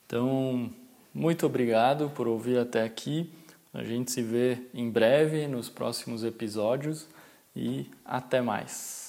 então 0.07 0.70
muito 1.14 1.46
obrigado 1.46 2.11
por 2.11 2.26
ouvir 2.26 2.59
até 2.59 2.83
aqui 2.83 3.33
a 3.72 3.85
gente 3.85 4.11
se 4.11 4.22
vê 4.22 4.59
em 4.72 4.90
breve 4.90 5.46
nos 5.46 5.68
próximos 5.68 6.24
episódios 6.24 7.07
e 7.54 7.90
até 8.04 8.40
mais 8.40 9.07